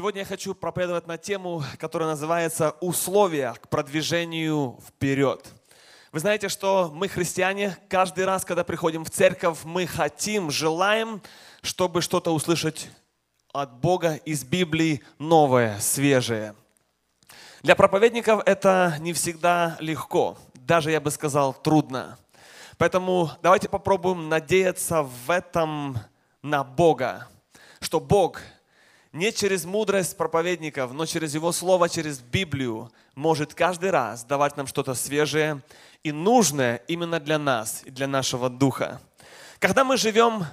Сегодня 0.00 0.20
я 0.20 0.24
хочу 0.24 0.54
проповедовать 0.54 1.06
на 1.06 1.18
тему, 1.18 1.62
которая 1.76 2.08
называется 2.08 2.74
«Условия 2.80 3.52
к 3.60 3.68
продвижению 3.68 4.78
вперед». 4.88 5.46
Вы 6.10 6.20
знаете, 6.20 6.48
что 6.48 6.90
мы, 6.90 7.06
христиане, 7.06 7.76
каждый 7.90 8.24
раз, 8.24 8.46
когда 8.46 8.64
приходим 8.64 9.04
в 9.04 9.10
церковь, 9.10 9.58
мы 9.64 9.86
хотим, 9.86 10.50
желаем, 10.50 11.20
чтобы 11.60 12.00
что-то 12.00 12.32
услышать 12.32 12.88
от 13.52 13.74
Бога 13.74 14.14
из 14.24 14.42
Библии 14.42 15.02
новое, 15.18 15.78
свежее. 15.80 16.54
Для 17.62 17.76
проповедников 17.76 18.42
это 18.46 18.96
не 19.00 19.12
всегда 19.12 19.76
легко, 19.80 20.38
даже, 20.54 20.90
я 20.90 21.02
бы 21.02 21.10
сказал, 21.10 21.52
трудно. 21.52 22.16
Поэтому 22.78 23.32
давайте 23.42 23.68
попробуем 23.68 24.30
надеяться 24.30 25.02
в 25.02 25.30
этом 25.30 25.98
на 26.40 26.64
Бога, 26.64 27.28
что 27.80 28.00
Бог– 28.00 28.40
не 29.12 29.32
через 29.32 29.64
мудрость 29.64 30.16
проповедников, 30.16 30.92
но 30.92 31.06
через 31.06 31.34
Его 31.34 31.52
Слово, 31.52 31.88
через 31.88 32.20
Библию 32.20 32.90
может 33.14 33.54
каждый 33.54 33.90
раз 33.90 34.24
давать 34.24 34.56
нам 34.56 34.66
что-то 34.66 34.94
свежее 34.94 35.60
и 36.02 36.12
нужное 36.12 36.76
именно 36.88 37.18
для 37.18 37.38
нас 37.38 37.82
и 37.84 37.90
для 37.90 38.06
нашего 38.06 38.48
духа. 38.48 39.00
Когда 39.58 39.84
мы 39.84 39.96
живем 39.96 40.46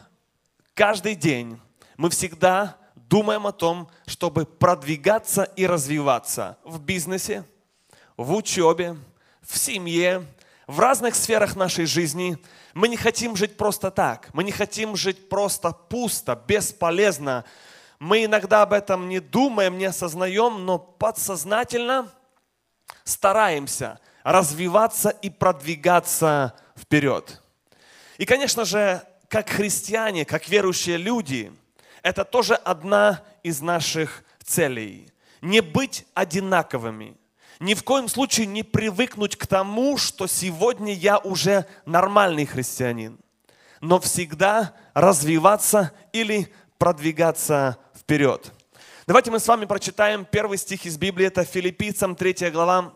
каждый 0.73 1.15
день, 1.15 1.59
мы 1.97 2.09
всегда 2.09 2.77
думаем 2.95 3.47
о 3.47 3.51
том, 3.51 3.89
чтобы 4.05 4.45
продвигаться 4.45 5.43
и 5.43 5.65
развиваться 5.65 6.57
в 6.63 6.79
бизнесе, 6.81 7.45
в 8.17 8.33
учебе, 8.33 8.97
в 9.41 9.57
семье, 9.57 10.25
в 10.65 10.79
разных 10.79 11.15
сферах 11.15 11.55
нашей 11.55 11.85
жизни. 11.85 12.37
Мы 12.73 12.89
не 12.89 12.97
хотим 12.97 13.35
жить 13.37 13.55
просто 13.55 13.91
так. 13.91 14.29
Мы 14.33 14.43
не 14.43 14.51
хотим 14.51 14.97
жить 14.97 15.29
просто 15.29 15.71
пусто, 15.71 16.41
бесполезно, 16.47 17.45
мы 17.99 18.25
иногда 18.25 18.61
об 18.61 18.73
этом 18.73 19.09
не 19.09 19.19
думаем, 19.19 19.77
не 19.77 19.85
осознаем, 19.85 20.65
но 20.65 20.77
подсознательно 20.77 22.11
стараемся 23.03 23.99
развиваться 24.23 25.09
и 25.09 25.29
продвигаться 25.29 26.53
вперед. 26.77 27.41
И, 28.17 28.25
конечно 28.25 28.65
же, 28.65 29.01
как 29.29 29.49
христиане, 29.49 30.25
как 30.25 30.49
верующие 30.49 30.97
люди, 30.97 31.51
это 32.03 32.25
тоже 32.25 32.55
одна 32.55 33.23
из 33.43 33.61
наших 33.61 34.23
целей. 34.43 35.11
Не 35.41 35.61
быть 35.61 36.05
одинаковыми. 36.13 37.15
Ни 37.59 37.73
в 37.73 37.83
коем 37.83 38.07
случае 38.07 38.47
не 38.47 38.63
привыкнуть 38.63 39.35
к 39.35 39.47
тому, 39.47 39.97
что 39.97 40.27
сегодня 40.27 40.93
я 40.93 41.17
уже 41.17 41.65
нормальный 41.85 42.45
христианин. 42.45 43.19
Но 43.81 43.99
всегда 43.99 44.73
развиваться 44.93 45.91
или 46.11 46.53
продвигаться 46.77 47.77
вперед. 48.07 48.53
Давайте 49.05 49.31
мы 49.31 49.39
с 49.41 49.47
вами 49.49 49.65
прочитаем 49.65 50.23
первый 50.23 50.57
стих 50.57 50.85
из 50.85 50.97
Библии, 50.97 51.27
это 51.27 51.43
Филиппийцам 51.43 52.15
3 52.15 52.51
глава, 52.51 52.93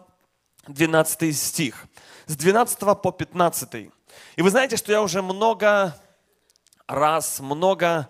12 0.67 1.37
стих, 1.37 1.85
с 2.27 2.37
12 2.37 2.79
по 2.79 3.11
15. 3.11 3.91
И 4.37 4.41
вы 4.41 4.49
знаете, 4.49 4.77
что 4.77 4.93
я 4.93 5.01
уже 5.01 5.21
много 5.21 5.97
раз, 6.87 7.41
много 7.41 8.07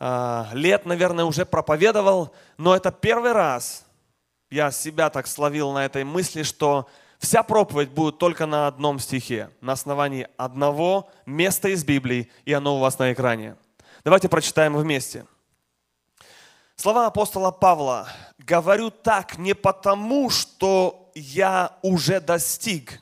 э, 0.00 0.44
лет, 0.54 0.84
наверное, 0.84 1.26
уже 1.26 1.46
проповедовал, 1.46 2.34
но 2.58 2.74
это 2.74 2.90
первый 2.90 3.30
раз 3.30 3.86
я 4.50 4.72
себя 4.72 5.10
так 5.10 5.28
словил 5.28 5.70
на 5.70 5.84
этой 5.84 6.02
мысли, 6.02 6.42
что 6.42 6.88
вся 7.20 7.44
проповедь 7.44 7.90
будет 7.90 8.18
только 8.18 8.46
на 8.46 8.66
одном 8.66 8.98
стихе, 8.98 9.50
на 9.60 9.74
основании 9.74 10.26
одного 10.36 11.08
места 11.24 11.68
из 11.68 11.84
Библии, 11.84 12.32
и 12.44 12.52
оно 12.52 12.78
у 12.78 12.80
вас 12.80 12.98
на 12.98 13.12
экране. 13.12 13.54
Давайте 14.02 14.28
прочитаем 14.28 14.76
вместе. 14.76 15.24
Слова 16.82 17.06
апостола 17.06 17.52
Павла. 17.52 18.08
«Говорю 18.38 18.90
так 18.90 19.38
не 19.38 19.54
потому, 19.54 20.30
что 20.30 21.12
я 21.14 21.78
уже 21.80 22.20
достиг 22.20 23.00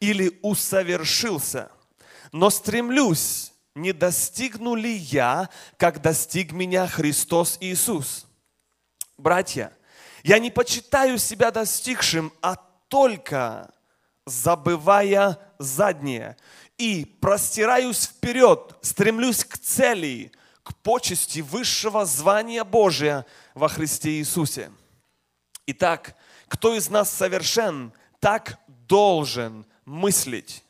или 0.00 0.40
усовершился, 0.42 1.70
но 2.32 2.50
стремлюсь, 2.50 3.52
не 3.76 3.92
достигну 3.92 4.74
ли 4.74 4.92
я, 4.92 5.50
как 5.76 6.02
достиг 6.02 6.50
меня 6.50 6.88
Христос 6.88 7.58
Иисус. 7.60 8.26
Братья, 9.16 9.72
я 10.24 10.40
не 10.40 10.50
почитаю 10.50 11.16
себя 11.16 11.52
достигшим, 11.52 12.32
а 12.42 12.56
только 12.88 13.72
забывая 14.26 15.38
заднее 15.60 16.36
и 16.76 17.04
простираюсь 17.04 18.04
вперед, 18.04 18.76
стремлюсь 18.82 19.44
к 19.44 19.58
цели– 19.58 20.32
к 20.62 20.74
почести 20.76 21.40
высшего 21.40 22.04
звания 22.04 22.64
Божия 22.64 23.26
во 23.54 23.68
Христе 23.68 24.10
Иисусе. 24.12 24.70
Итак, 25.66 26.16
кто 26.48 26.74
из 26.74 26.88
нас 26.90 27.10
совершен, 27.10 27.92
так 28.20 28.58
должен 28.88 29.66
мыслить. 29.84 30.64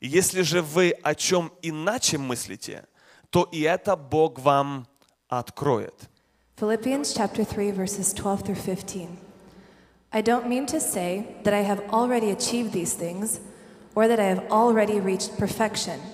Если 0.00 0.42
же 0.42 0.62
вы 0.62 0.90
о 1.02 1.14
чем 1.14 1.52
иначе 1.62 2.18
мыслите, 2.18 2.86
то 3.30 3.48
и 3.50 3.62
это 3.62 3.96
Бог 3.96 4.38
вам 4.38 4.86
откроет. 5.28 5.94
Philippians 6.56 7.12
chapter 7.14 7.44
3 7.44 7.72
verses 7.72 8.14
12 8.14 8.44
through 8.44 8.54
15. 8.54 9.18
I 10.12 10.22
don't 10.22 10.46
mean 10.46 10.66
to 10.66 10.80
say 10.80 11.26
that 11.42 11.52
I 11.52 11.62
have 11.62 11.82
already 11.90 12.30
achieved 12.30 12.72
these 12.72 12.94
things 12.94 13.40
or 13.96 14.06
that 14.06 14.20
I 14.20 14.26
have 14.26 14.48
already 14.50 15.00
reached 15.00 15.36
perfection– 15.36 16.00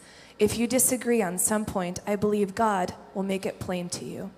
If 0.41 0.57
you 0.57 0.65
disagree 0.65 1.21
on 1.21 1.37
some 1.37 1.65
point, 1.65 1.99
I 2.07 2.15
believe 2.15 2.55
God 2.55 2.95
will 3.13 3.21
make 3.21 3.45
it 3.45 3.59
plain 3.59 3.89
to 3.89 4.03
you. 4.03 4.31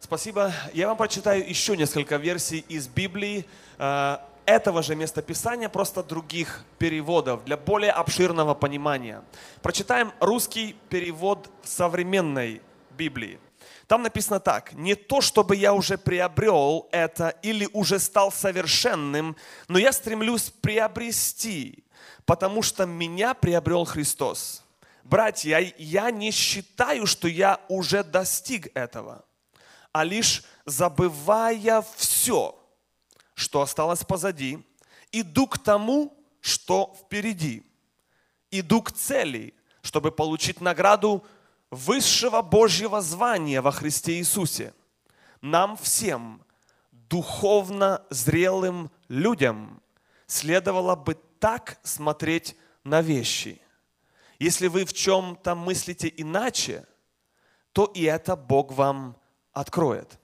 Спасибо. 0.00 0.52
Я 0.74 0.88
вам 0.88 0.96
прочитаю 0.96 1.48
еще 1.48 1.76
несколько 1.76 2.16
версий 2.16 2.64
из 2.68 2.88
Библии 2.88 3.46
э, 3.78 4.18
этого 4.44 4.82
же 4.82 4.96
местописания, 4.96 5.68
просто 5.68 6.02
других 6.02 6.64
переводов, 6.80 7.44
для 7.44 7.56
более 7.56 7.92
обширного 7.92 8.54
понимания. 8.54 9.22
Прочитаем 9.62 10.12
русский 10.18 10.74
перевод 10.88 11.48
современной 11.62 12.60
Библии. 12.96 13.38
Там 13.86 14.02
написано 14.02 14.40
так. 14.40 14.72
«Не 14.72 14.96
то, 14.96 15.20
чтобы 15.20 15.54
я 15.54 15.74
уже 15.74 15.96
приобрел 15.96 16.88
это 16.90 17.36
или 17.42 17.68
уже 17.72 18.00
стал 18.00 18.32
совершенным, 18.32 19.36
но 19.68 19.78
я 19.78 19.92
стремлюсь 19.92 20.50
приобрести, 20.60 21.84
потому 22.26 22.62
что 22.62 22.84
меня 22.84 23.34
приобрел 23.34 23.84
Христос». 23.84 24.64
Братья, 25.08 25.72
я 25.78 26.10
не 26.10 26.30
считаю, 26.30 27.06
что 27.06 27.28
я 27.28 27.62
уже 27.68 28.04
достиг 28.04 28.68
этого, 28.76 29.24
а 29.90 30.04
лишь 30.04 30.44
забывая 30.66 31.82
все, 31.96 32.54
что 33.32 33.62
осталось 33.62 34.04
позади, 34.04 34.62
иду 35.10 35.46
к 35.46 35.56
тому, 35.56 36.14
что 36.42 36.94
впереди. 37.00 37.64
Иду 38.50 38.82
к 38.82 38.92
цели, 38.92 39.54
чтобы 39.80 40.12
получить 40.12 40.60
награду 40.60 41.24
высшего 41.70 42.42
Божьего 42.42 43.00
звания 43.00 43.62
во 43.62 43.72
Христе 43.72 44.18
Иисусе. 44.18 44.74
Нам 45.40 45.78
всем, 45.78 46.42
духовно 46.92 48.02
зрелым 48.10 48.90
людям, 49.08 49.82
следовало 50.26 50.96
бы 50.96 51.14
так 51.40 51.78
смотреть 51.82 52.56
на 52.84 53.00
вещи– 53.00 53.62
если 54.39 54.67
вы 54.67 54.85
в 54.85 54.93
чем-то 54.93 55.55
мыслите 55.55 56.11
иначе, 56.15 56.85
то 57.71 57.85
и 57.85 58.03
это 58.03 58.35
Бог 58.35 58.71
вам 58.71 59.15
откроет. 59.51 60.19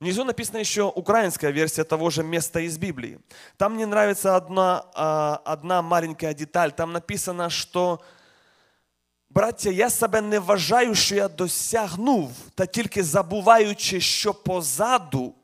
Внизу 0.00 0.24
написана 0.24 0.58
еще 0.58 0.84
украинская 0.84 1.50
версия 1.50 1.84
того 1.84 2.10
же 2.10 2.22
места 2.22 2.60
из 2.60 2.78
Библии. 2.78 3.18
Там 3.56 3.74
мне 3.74 3.86
нравится 3.86 4.36
одна, 4.36 4.84
а, 4.94 5.42
одна 5.44 5.82
маленькая 5.82 6.34
деталь. 6.34 6.70
Там 6.72 6.92
написано, 6.92 7.50
что 7.50 8.00
Браття, 9.30 9.70
я 9.70 9.90
себе 9.90 10.20
не 10.20 10.38
вважаю, 10.38 10.94
що 10.94 11.14
я 11.14 11.28
досягнув, 11.28 12.32
та 12.54 12.66
тільки 12.66 13.02
забуваючи, 13.02 14.00
що 14.00 14.34
позаду, 14.34 15.34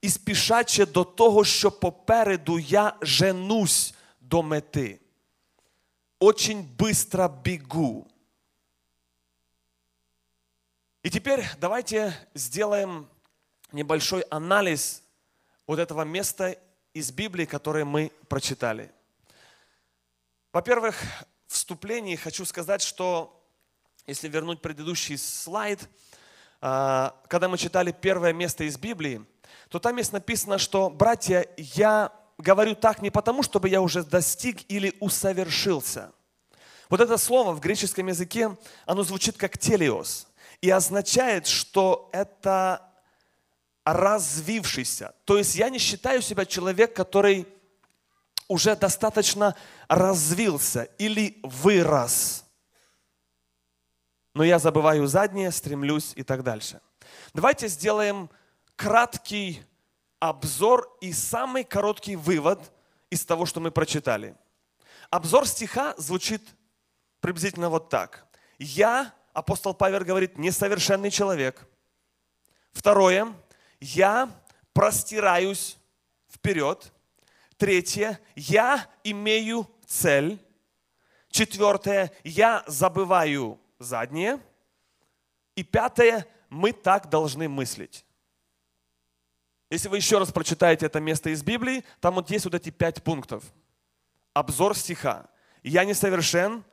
і 0.00 0.08
спішачи 0.08 0.86
до 0.86 1.04
того, 1.04 1.44
що 1.44 1.70
попереду 1.70 2.58
я 2.58 2.92
женусь 3.02 3.94
до 4.20 4.42
мети 4.42 5.00
Очень 6.23 6.63
быстро 6.63 7.27
бегу. 7.27 8.07
И 11.01 11.09
теперь 11.09 11.43
давайте 11.57 12.15
сделаем 12.33 13.09
небольшой 13.73 14.21
анализ 14.29 15.03
вот 15.67 15.79
этого 15.79 16.03
места 16.03 16.57
из 16.93 17.11
Библии, 17.11 17.43
которые 17.43 17.83
мы 17.83 18.09
прочитали. 18.29 18.89
Во-первых, 20.53 20.95
в 21.47 21.55
вступлении 21.55 22.15
хочу 22.15 22.45
сказать, 22.45 22.81
что 22.81 23.45
если 24.07 24.29
вернуть 24.29 24.61
предыдущий 24.61 25.17
слайд, 25.17 25.89
а, 26.61 27.19
когда 27.27 27.49
мы 27.49 27.57
читали 27.57 27.91
первое 27.91 28.31
место 28.31 28.63
из 28.63 28.77
Библии, 28.77 29.25
то 29.67 29.77
там 29.77 29.97
есть 29.97 30.13
написано, 30.13 30.57
что, 30.57 30.89
братья, 30.89 31.45
я 31.57 32.13
говорю 32.43 32.75
так 32.75 33.01
не 33.01 33.09
потому, 33.09 33.41
чтобы 33.41 33.69
я 33.69 33.81
уже 33.81 34.03
достиг 34.03 34.69
или 34.69 34.95
усовершился. 34.99 36.11
Вот 36.89 36.99
это 36.99 37.17
слово 37.17 37.53
в 37.53 37.59
греческом 37.59 38.07
языке, 38.07 38.55
оно 38.85 39.03
звучит 39.03 39.37
как 39.37 39.57
телиос 39.57 40.27
и 40.61 40.69
означает, 40.69 41.47
что 41.47 42.09
это 42.13 42.91
развившийся. 43.85 45.15
То 45.25 45.37
есть 45.37 45.55
я 45.55 45.69
не 45.69 45.79
считаю 45.79 46.21
себя 46.21 46.45
человек, 46.45 46.95
который 46.95 47.47
уже 48.47 48.75
достаточно 48.75 49.55
развился 49.87 50.83
или 50.97 51.39
вырос. 51.43 52.45
Но 54.33 54.43
я 54.43 54.59
забываю 54.59 55.07
заднее, 55.07 55.51
стремлюсь 55.51 56.13
и 56.15 56.23
так 56.23 56.43
дальше. 56.43 56.81
Давайте 57.33 57.67
сделаем 57.67 58.29
краткий 58.75 59.63
обзор 60.29 60.89
и 61.01 61.11
самый 61.11 61.65
короткий 61.65 62.15
вывод 62.15 62.71
из 63.09 63.25
того, 63.25 63.45
что 63.45 63.59
мы 63.59 63.71
прочитали. 63.71 64.37
Обзор 65.09 65.45
стиха 65.45 65.93
звучит 65.97 66.41
приблизительно 67.19 67.69
вот 67.69 67.89
так. 67.89 68.25
Я, 68.57 69.13
апостол 69.33 69.73
Павел 69.73 69.99
говорит, 70.05 70.37
несовершенный 70.37 71.11
человек. 71.11 71.67
Второе, 72.71 73.33
я 73.81 74.31
простираюсь 74.71 75.77
вперед. 76.31 76.93
Третье, 77.57 78.17
я 78.33 78.87
имею 79.03 79.69
цель. 79.85 80.39
Четвертое, 81.31 82.13
я 82.23 82.63
забываю 82.65 83.59
заднее. 83.77 84.39
И 85.55 85.63
пятое, 85.63 86.25
мы 86.49 86.71
так 86.71 87.09
должны 87.09 87.49
мыслить. 87.49 88.05
Если 89.73 89.89
вы 89.89 89.97
еще 89.97 90.19
раз 90.19 90.31
прочитаете 90.31 90.85
это 90.85 90.99
место 90.99 91.31
из 91.31 91.41
Библии, 91.41 91.83
там 91.99 92.13
вот 92.13 92.29
есть 92.29 92.45
вот 92.45 92.53
эти 92.53 92.69
пять 92.69 93.01
пунктов. 93.01 93.43
Обзор 94.31 94.77
стиха. 94.77 95.25
Я 95.63 95.83
несовершен, 95.83 96.63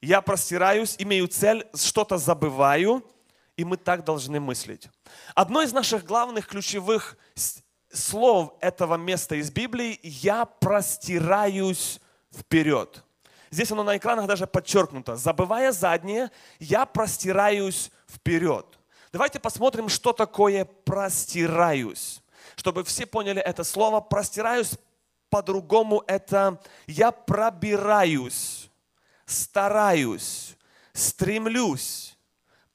я 0.00 0.20
простираюсь, 0.20 0.94
имею 1.00 1.26
цель, 1.26 1.66
что-то 1.74 2.18
забываю, 2.18 3.04
и 3.56 3.64
мы 3.64 3.76
так 3.76 4.04
должны 4.04 4.38
мыслить. 4.38 4.88
Одно 5.34 5.60
из 5.60 5.72
наших 5.72 6.04
главных 6.04 6.46
ключевых 6.46 7.16
слов 7.92 8.54
этого 8.60 8.94
места 8.94 9.34
из 9.34 9.50
Библии 9.50 9.98
«я 10.04 10.44
простираюсь 10.44 12.00
вперед». 12.32 13.02
Здесь 13.50 13.72
оно 13.72 13.82
на 13.82 13.96
экранах 13.96 14.28
даже 14.28 14.46
подчеркнуто. 14.46 15.16
Забывая 15.16 15.72
заднее, 15.72 16.30
я 16.60 16.86
простираюсь 16.86 17.90
вперед. 18.08 18.78
Давайте 19.10 19.40
посмотрим, 19.40 19.88
что 19.88 20.12
такое 20.12 20.64
простираюсь 20.64 22.22
чтобы 22.56 22.84
все 22.84 23.06
поняли 23.06 23.40
это 23.40 23.64
слово, 23.64 24.00
простираюсь 24.00 24.72
по-другому, 25.30 26.02
это 26.06 26.60
я 26.86 27.12
пробираюсь, 27.12 28.70
стараюсь, 29.26 30.56
стремлюсь, 30.92 32.16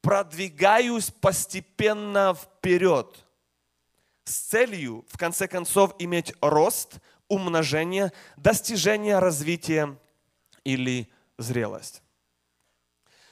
продвигаюсь 0.01 1.11
постепенно 1.11 2.33
вперед 2.33 3.25
с 4.23 4.35
целью, 4.37 5.05
в 5.09 5.17
конце 5.17 5.47
концов, 5.47 5.95
иметь 5.99 6.33
рост, 6.41 6.99
умножение, 7.27 8.11
достижение 8.37 9.19
развития 9.19 9.97
или 10.63 11.09
зрелость. 11.37 12.03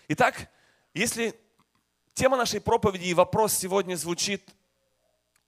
Итак, 0.07 0.49
если 0.93 1.39
тема 2.13 2.37
нашей 2.37 2.59
проповеди 2.59 3.05
и 3.05 3.13
вопрос 3.13 3.53
сегодня 3.53 3.95
звучит 3.95 4.49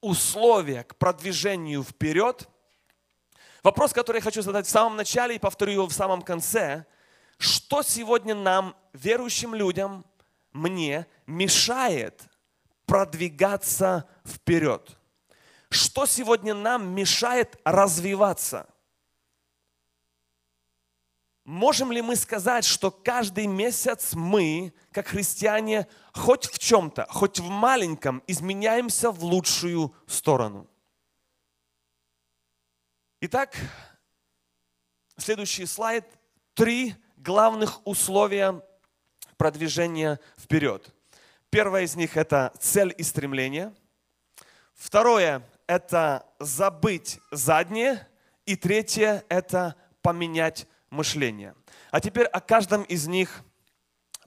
условия 0.02 0.84
к 0.84 0.96
продвижению 0.96 1.84
вперед. 1.84 2.50
Вопрос, 3.64 3.94
который 3.94 4.18
я 4.18 4.24
хочу 4.24 4.42
задать 4.42 4.66
в 4.66 4.70
самом 4.70 4.96
начале 4.96 5.36
и 5.36 5.40
повторю 5.40 5.74
его 5.74 5.88
в 5.88 5.94
самом 5.94 6.22
конце. 6.22 6.86
Что 7.38 7.84
сегодня 7.84 8.36
нам, 8.36 8.76
верующим 8.94 9.56
людям, 9.56 10.06
мне 10.52 11.08
мешает 11.28 12.22
продвигаться 12.86 14.08
вперед? 14.26 14.98
Что 15.70 16.06
сегодня 16.06 16.54
нам 16.54 16.94
мешает 16.94 17.60
развиваться? 17.64 18.68
Можем 21.44 21.92
ли 21.92 22.02
мы 22.02 22.16
сказать, 22.16 22.66
что 22.66 22.92
каждый 22.92 23.48
месяц 23.48 24.14
мы, 24.14 24.74
как 24.92 25.08
христиане, 25.08 25.88
хоть 26.14 26.46
в 26.46 26.60
чем-то, 26.60 27.08
хоть 27.10 27.40
в 27.40 27.50
маленьком, 27.50 28.24
изменяемся 28.28 29.10
в 29.10 29.24
лучшую 29.24 29.96
сторону? 30.06 30.70
Итак, 33.22 33.56
следующий 35.18 35.66
слайд. 35.66 36.06
Три 36.54 36.96
главных 37.18 37.86
условия 37.88 38.62
продвижения 39.38 40.20
вперед. 40.38 40.94
Первое 41.50 41.84
из 41.84 41.96
них– 41.96 42.16
это 42.18 42.54
цель 42.60 42.94
и 42.98 43.04
стремление. 43.04 43.74
Второе– 44.74 45.44
это 45.68 46.26
забыть 46.40 47.20
заднее. 47.32 48.08
И 48.46 48.56
третье– 48.56 49.26
это 49.30 49.76
поменять 50.02 50.68
мышления. 50.92 51.56
А 51.90 52.00
теперь 52.00 52.26
о 52.26 52.40
каждом 52.40 52.84
из 52.84 53.08
них 53.08 53.44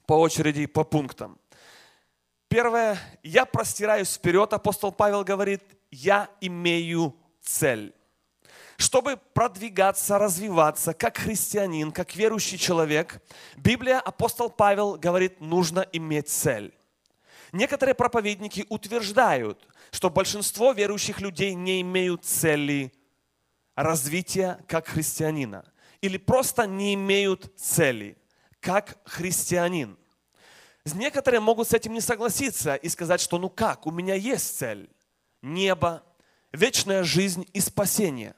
по 0.05 0.13
очереди, 0.13 0.65
по 0.65 0.83
пунктам. 0.83 1.39
Первое, 2.49 2.99
я 3.23 3.45
простираюсь 3.45 4.13
вперед, 4.13 4.51
апостол 4.53 4.91
Павел 4.91 5.23
говорит, 5.23 5.63
я 5.91 6.29
имею 6.41 7.15
цель. 7.41 7.93
Чтобы 8.77 9.17
продвигаться, 9.33 10.17
развиваться, 10.17 10.93
как 10.93 11.17
христианин, 11.17 11.91
как 11.91 12.15
верующий 12.15 12.57
человек, 12.57 13.21
Библия, 13.55 13.99
апостол 13.99 14.49
Павел 14.49 14.95
говорит, 14.95 15.39
нужно 15.39 15.87
иметь 15.93 16.27
цель. 16.29 16.73
Некоторые 17.53 17.95
проповедники 17.95 18.65
утверждают, 18.67 19.65
что 19.91 20.09
большинство 20.09 20.73
верующих 20.73 21.21
людей 21.21 21.53
не 21.53 21.79
имеют 21.81 22.25
цели 22.25 22.91
развития 23.75 24.59
как 24.67 24.87
христианина 24.87 25.63
или 26.05 26.17
просто 26.17 26.67
не 26.67 26.93
имеют 26.93 27.51
цели, 27.57 28.17
как 28.59 28.97
христианин. 29.05 29.97
Некоторые 30.93 31.39
могут 31.39 31.67
с 31.67 31.73
этим 31.73 31.93
не 31.93 32.01
согласиться 32.01 32.75
и 32.75 32.89
сказать, 32.89 33.19
что 33.19 33.39
ну 33.39 33.49
как, 33.49 33.87
у 33.87 33.91
меня 33.91 34.13
есть 34.13 34.57
цель. 34.57 34.87
Небо, 35.41 36.03
вечная 36.51 37.03
жизнь 37.03 37.47
и 37.53 37.59
спасение. 37.59 38.35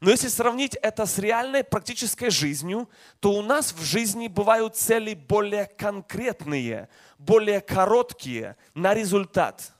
Но 0.00 0.10
если 0.10 0.28
сравнить 0.28 0.76
это 0.76 1.04
с 1.06 1.18
реальной 1.18 1.64
практической 1.64 2.30
жизнью, 2.30 2.88
то 3.20 3.32
у 3.32 3.42
нас 3.42 3.72
в 3.72 3.82
жизни 3.82 4.28
бывают 4.28 4.76
цели 4.76 5.14
более 5.14 5.66
конкретные, 5.66 6.88
более 7.18 7.60
короткие 7.60 8.56
на 8.74 8.94
результат. 8.94 9.72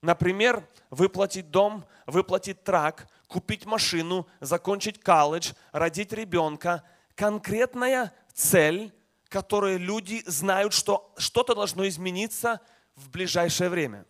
Например, 0.00 0.66
выплатить 0.90 1.50
дом, 1.50 1.84
выплатить 2.06 2.62
трак, 2.62 3.08
купить 3.28 3.66
машину, 3.66 4.26
закончить 4.40 5.00
колледж, 5.00 5.52
родить 5.70 6.12
ребенка. 6.12 6.82
Конкретная 7.14 8.12
цель, 8.32 8.92
которую 9.28 9.78
люди 9.78 10.22
знают, 10.26 10.72
что 10.72 11.12
что-то 11.16 11.54
должно 11.54 11.86
измениться 11.86 12.60
в 12.96 13.10
ближайшее 13.10 13.68
время. 13.68 14.06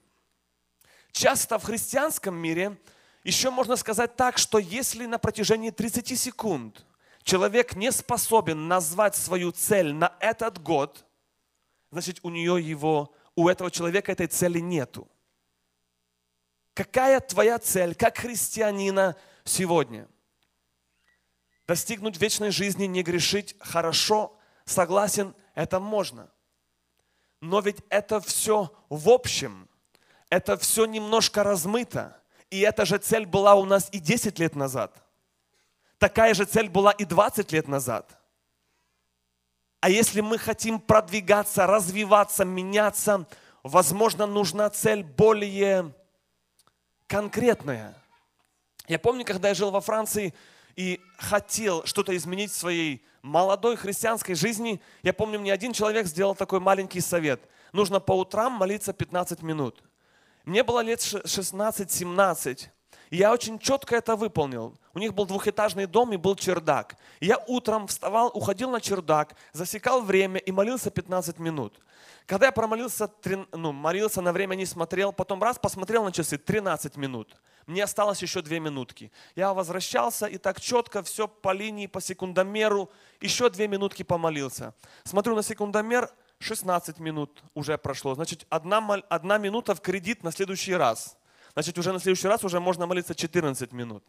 Часто 1.13 1.59
в 1.59 1.65
христианском 1.65 2.37
мире 2.37 2.79
еще 3.25 3.51
можно 3.51 3.77
сказать 3.77 4.17
так, 4.17 4.39
что 4.39 4.59
если 4.59 5.07
на 5.07 5.19
протяжении 5.19 5.71
30 5.71 6.19
секунд 6.19 6.87
человек 7.25 7.75
не 7.75 7.91
способен 7.91 8.69
назвать 8.69 9.17
свою 9.17 9.51
цель 9.51 9.93
на 9.93 10.15
этот 10.21 10.63
год, 10.63 11.05
значит 11.91 12.21
у 12.23 12.31
нее 12.31 12.63
его, 12.63 13.13
у 13.35 13.49
этого 13.49 13.71
человека 13.71 14.13
этой 14.13 14.29
цели 14.29 14.61
нету. 14.61 15.09
Какая 16.79 17.19
твоя 17.19 17.59
цель, 17.59 17.97
как 17.97 18.19
христианина 18.19 19.17
сегодня? 19.43 20.07
Достигнуть 21.67 22.21
вечной 22.21 22.53
жизни, 22.53 22.85
не 22.85 23.03
грешить, 23.03 23.57
хорошо, 23.59 24.39
согласен, 24.65 25.35
это 25.57 25.81
можно. 25.81 26.31
Но 27.41 27.59
ведь 27.59 27.79
это 27.89 28.21
все 28.21 28.73
в 28.91 29.09
общем, 29.09 29.69
это 30.31 30.57
все 30.57 30.87
немножко 30.87 31.43
размыто. 31.43 32.17
И 32.49 32.61
эта 32.61 32.87
же 32.87 32.99
цель 32.99 33.27
была 33.27 33.57
у 33.57 33.65
нас 33.65 33.89
и 33.91 33.99
10 33.99 34.39
лет 34.39 34.55
назад. 34.55 35.03
Такая 35.99 36.33
же 36.33 36.45
цель 36.45 36.69
была 36.69 36.93
и 36.93 37.05
20 37.05 37.51
лет 37.51 37.67
назад. 37.67 38.17
А 39.81 39.91
если 39.91 40.21
мы 40.21 40.39
хотим 40.39 40.79
продвигаться, 40.79 41.67
развиваться, 41.67 42.45
меняться, 42.45 43.27
возможно, 43.65 44.27
нужна 44.27 44.71
цель 44.71 45.03
более 45.03 45.93
конкретное. 47.09 47.95
Я 48.87 48.99
помню, 48.99 49.25
когда 49.25 49.49
я 49.49 49.55
жил 49.55 49.71
во 49.71 49.81
Франции 49.81 50.33
и 50.77 51.01
хотел 51.17 51.85
что-то 51.85 52.17
изменить 52.17 52.53
в 52.53 52.57
своей 52.57 53.05
молодой 53.23 53.77
христианской 53.77 54.35
жизни, 54.35 54.81
я 55.03 55.13
помню, 55.13 55.41
мне 55.41 55.53
один 55.53 55.73
человек 55.73 56.07
сделал 56.07 56.37
такой 56.37 56.61
маленький 56.61 57.01
совет. 57.01 57.41
Нужно 57.73 57.99
по 57.99 58.13
утрам 58.13 58.53
молиться 58.53 58.93
15 58.93 59.43
минут. 59.43 59.83
Мне 60.45 60.63
было 60.63 60.81
лет 60.81 61.01
16-17. 61.01 62.69
Я 63.11 63.33
очень 63.33 63.59
четко 63.59 63.97
это 63.97 64.17
выполнил. 64.17 64.77
У 64.95 64.99
них 64.99 65.15
был 65.15 65.27
двухэтажный 65.27 65.87
дом 65.87 66.13
и 66.13 66.17
был 66.17 66.37
чердак. 66.37 66.97
И 67.21 67.27
я 67.27 67.39
утром 67.47 67.87
вставал, 67.87 68.31
уходил 68.35 68.71
на 68.71 68.81
чердак, 68.81 69.35
засекал 69.53 70.03
время 70.03 70.39
и 70.39 70.53
молился 70.53 70.91
15 70.91 71.39
минут. 71.39 71.81
Когда 72.27 72.47
я 72.47 72.53
промолился, 72.53 73.11
ну, 73.53 73.73
молился 73.73 74.21
на 74.21 74.33
время, 74.33 74.55
не 74.55 74.67
смотрел, 74.67 75.13
потом 75.13 75.43
раз 75.43 75.59
посмотрел 75.59 76.05
на 76.05 76.13
часы, 76.13 76.37
13 76.37 76.97
минут. 76.97 77.37
Мне 77.67 77.85
осталось 77.85 78.23
еще 78.23 78.43
две 78.43 78.61
минутки. 78.61 79.13
Я 79.35 79.53
возвращался 79.55 80.27
и 80.27 80.39
так 80.39 80.61
четко 80.61 81.03
все 81.03 81.29
по 81.29 81.53
линии, 81.53 81.87
по 81.87 82.01
секундомеру, 82.01 82.91
еще 83.21 83.49
две 83.51 83.69
минутки 83.69 84.03
помолился. 84.03 84.75
Смотрю 85.05 85.37
на 85.37 85.43
секундомер, 85.43 86.11
16 86.39 86.99
минут 86.99 87.43
уже 87.55 87.77
прошло. 87.77 88.15
Значит, 88.15 88.47
одна, 88.49 88.79
одна 89.09 89.39
минута 89.39 89.75
в 89.75 89.81
кредит 89.81 90.23
на 90.23 90.33
следующий 90.33 90.75
раз. 90.75 91.18
Значит, 91.59 91.77
уже 91.77 91.93
на 91.93 91.99
следующий 91.99 92.29
раз 92.29 92.45
уже 92.45 92.61
можно 92.61 92.87
молиться 92.87 93.17
14 93.17 93.73
минут. 93.73 94.05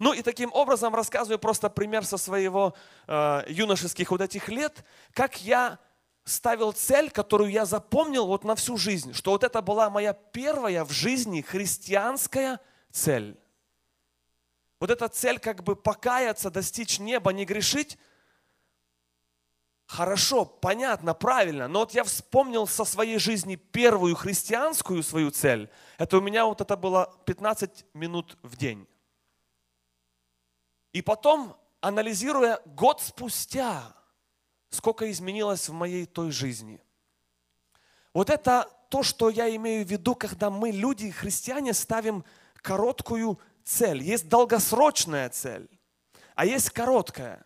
Ну 0.00 0.12
и 0.12 0.22
таким 0.22 0.52
образом 0.52 0.92
рассказываю 0.92 1.38
просто 1.38 1.70
пример 1.70 2.04
со 2.04 2.16
своего 2.16 2.74
э, 3.06 3.44
юношеских 3.46 4.10
вот 4.10 4.20
этих 4.20 4.48
лет, 4.48 4.84
как 5.12 5.40
я 5.40 5.78
ставил 6.24 6.72
цель, 6.72 7.12
которую 7.12 7.52
я 7.52 7.64
запомнил 7.64 8.26
вот 8.26 8.42
на 8.42 8.56
всю 8.56 8.76
жизнь, 8.76 9.12
что 9.12 9.30
вот 9.30 9.44
это 9.44 9.62
была 9.62 9.88
моя 9.88 10.14
первая 10.14 10.84
в 10.84 10.90
жизни 10.90 11.42
христианская 11.42 12.58
цель. 12.90 13.38
Вот 14.80 14.90
эта 14.90 15.08
цель 15.08 15.38
как 15.38 15.62
бы 15.62 15.76
покаяться, 15.76 16.50
достичь 16.50 16.98
неба, 16.98 17.32
не 17.32 17.44
грешить, 17.44 17.98
хорошо, 19.92 20.46
понятно, 20.46 21.12
правильно, 21.12 21.68
но 21.68 21.80
вот 21.80 21.92
я 21.92 22.02
вспомнил 22.02 22.66
со 22.66 22.84
своей 22.84 23.18
жизни 23.18 23.56
первую 23.56 24.14
христианскую 24.14 25.02
свою 25.02 25.30
цель, 25.30 25.68
это 25.98 26.16
у 26.16 26.20
меня 26.22 26.46
вот 26.46 26.62
это 26.62 26.76
было 26.76 27.14
15 27.26 27.84
минут 27.92 28.38
в 28.42 28.56
день. 28.56 28.88
И 30.94 31.02
потом, 31.02 31.56
анализируя 31.82 32.60
год 32.64 33.02
спустя, 33.02 33.94
сколько 34.70 35.10
изменилось 35.10 35.68
в 35.68 35.74
моей 35.74 36.06
той 36.06 36.30
жизни. 36.30 36.80
Вот 38.14 38.30
это 38.30 38.70
то, 38.88 39.02
что 39.02 39.28
я 39.28 39.54
имею 39.56 39.84
в 39.86 39.90
виду, 39.90 40.14
когда 40.14 40.48
мы, 40.48 40.70
люди, 40.70 41.10
христиане, 41.10 41.74
ставим 41.74 42.24
короткую 42.56 43.38
цель. 43.62 44.02
Есть 44.02 44.28
долгосрочная 44.28 45.28
цель, 45.28 45.68
а 46.34 46.46
есть 46.46 46.70
короткая, 46.70 47.44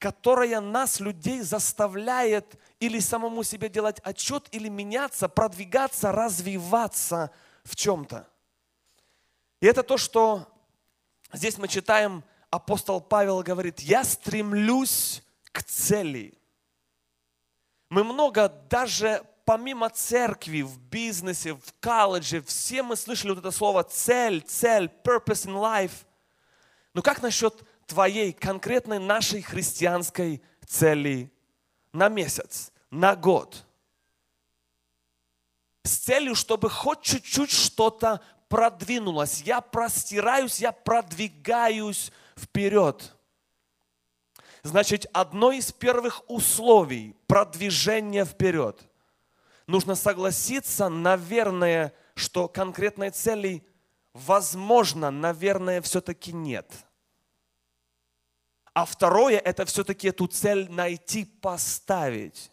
которая 0.00 0.60
нас, 0.60 0.98
людей, 0.98 1.42
заставляет 1.42 2.58
или 2.80 2.98
самому 2.98 3.42
себе 3.44 3.68
делать 3.68 4.00
отчет, 4.02 4.48
или 4.50 4.68
меняться, 4.68 5.28
продвигаться, 5.28 6.10
развиваться 6.10 7.30
в 7.64 7.76
чем-то. 7.76 8.26
И 9.60 9.66
это 9.66 9.82
то, 9.82 9.98
что 9.98 10.48
здесь 11.34 11.58
мы 11.58 11.68
читаем, 11.68 12.24
апостол 12.48 13.02
Павел 13.02 13.42
говорит, 13.42 13.80
я 13.80 14.02
стремлюсь 14.02 15.22
к 15.52 15.62
цели. 15.62 16.32
Мы 17.90 18.02
много 18.02 18.48
даже 18.48 19.22
помимо 19.44 19.90
церкви, 19.90 20.62
в 20.62 20.78
бизнесе, 20.78 21.52
в 21.52 21.74
колледже, 21.78 22.40
все 22.40 22.82
мы 22.82 22.96
слышали 22.96 23.30
вот 23.30 23.40
это 23.40 23.50
слово 23.50 23.82
цель, 23.82 24.40
цель, 24.40 24.90
purpose 25.04 25.46
in 25.46 25.60
life. 25.60 26.06
Но 26.94 27.02
как 27.02 27.20
насчет 27.20 27.62
твоей 27.90 28.32
конкретной 28.32 28.98
нашей 29.00 29.42
христианской 29.42 30.42
цели 30.66 31.32
на 31.92 32.08
месяц, 32.08 32.72
на 32.90 33.16
год? 33.16 33.64
С 35.82 35.96
целью, 35.96 36.34
чтобы 36.34 36.70
хоть 36.70 37.02
чуть-чуть 37.02 37.50
что-то 37.50 38.20
продвинулось. 38.48 39.42
Я 39.42 39.60
простираюсь, 39.60 40.60
я 40.60 40.72
продвигаюсь 40.72 42.12
вперед. 42.36 43.16
Значит, 44.62 45.06
одно 45.12 45.52
из 45.52 45.72
первых 45.72 46.22
условий 46.28 47.16
продвижения 47.26 48.24
вперед 48.24 48.80
нужно 49.66 49.94
согласиться, 49.94 50.88
наверное, 50.88 51.94
что 52.14 52.46
конкретной 52.46 53.10
цели, 53.10 53.64
возможно, 54.12 55.10
наверное, 55.10 55.80
все-таки 55.80 56.32
нет. 56.32 56.70
А 58.80 58.86
второе, 58.86 59.36
это 59.36 59.66
все-таки 59.66 60.08
эту 60.08 60.26
цель 60.26 60.70
найти, 60.70 61.26
поставить 61.26 62.50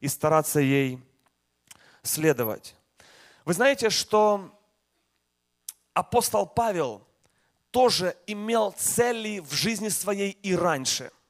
и 0.00 0.08
стараться 0.08 0.58
ей 0.58 1.00
следовать. 2.02 2.74
Вы 3.44 3.52
знаете, 3.52 3.88
что 3.88 4.60
апостол 5.94 6.46
Павел 6.46 7.06
тоже 7.70 8.16
имел 8.26 8.72
цели 8.72 9.38
в 9.38 9.52
жизни 9.52 9.88
своей 9.88 10.32
и 10.42 10.56
раньше– 10.56 11.12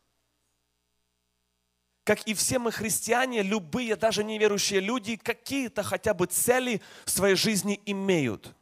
как 2.05 2.23
и 2.23 2.33
все 2.33 2.59
мы 2.59 2.73
христиане, 2.73 3.43
любые, 3.43 3.95
даже 3.97 4.25
неверующие 4.25 4.81
люди, 4.81 5.17
какие-то 5.17 5.83
хотя 5.83 6.15
бы 6.15 6.25
цели 6.25 6.81
в 7.05 7.11
своей 7.11 7.35
жизни 7.35 7.83
имеют. 7.85 8.55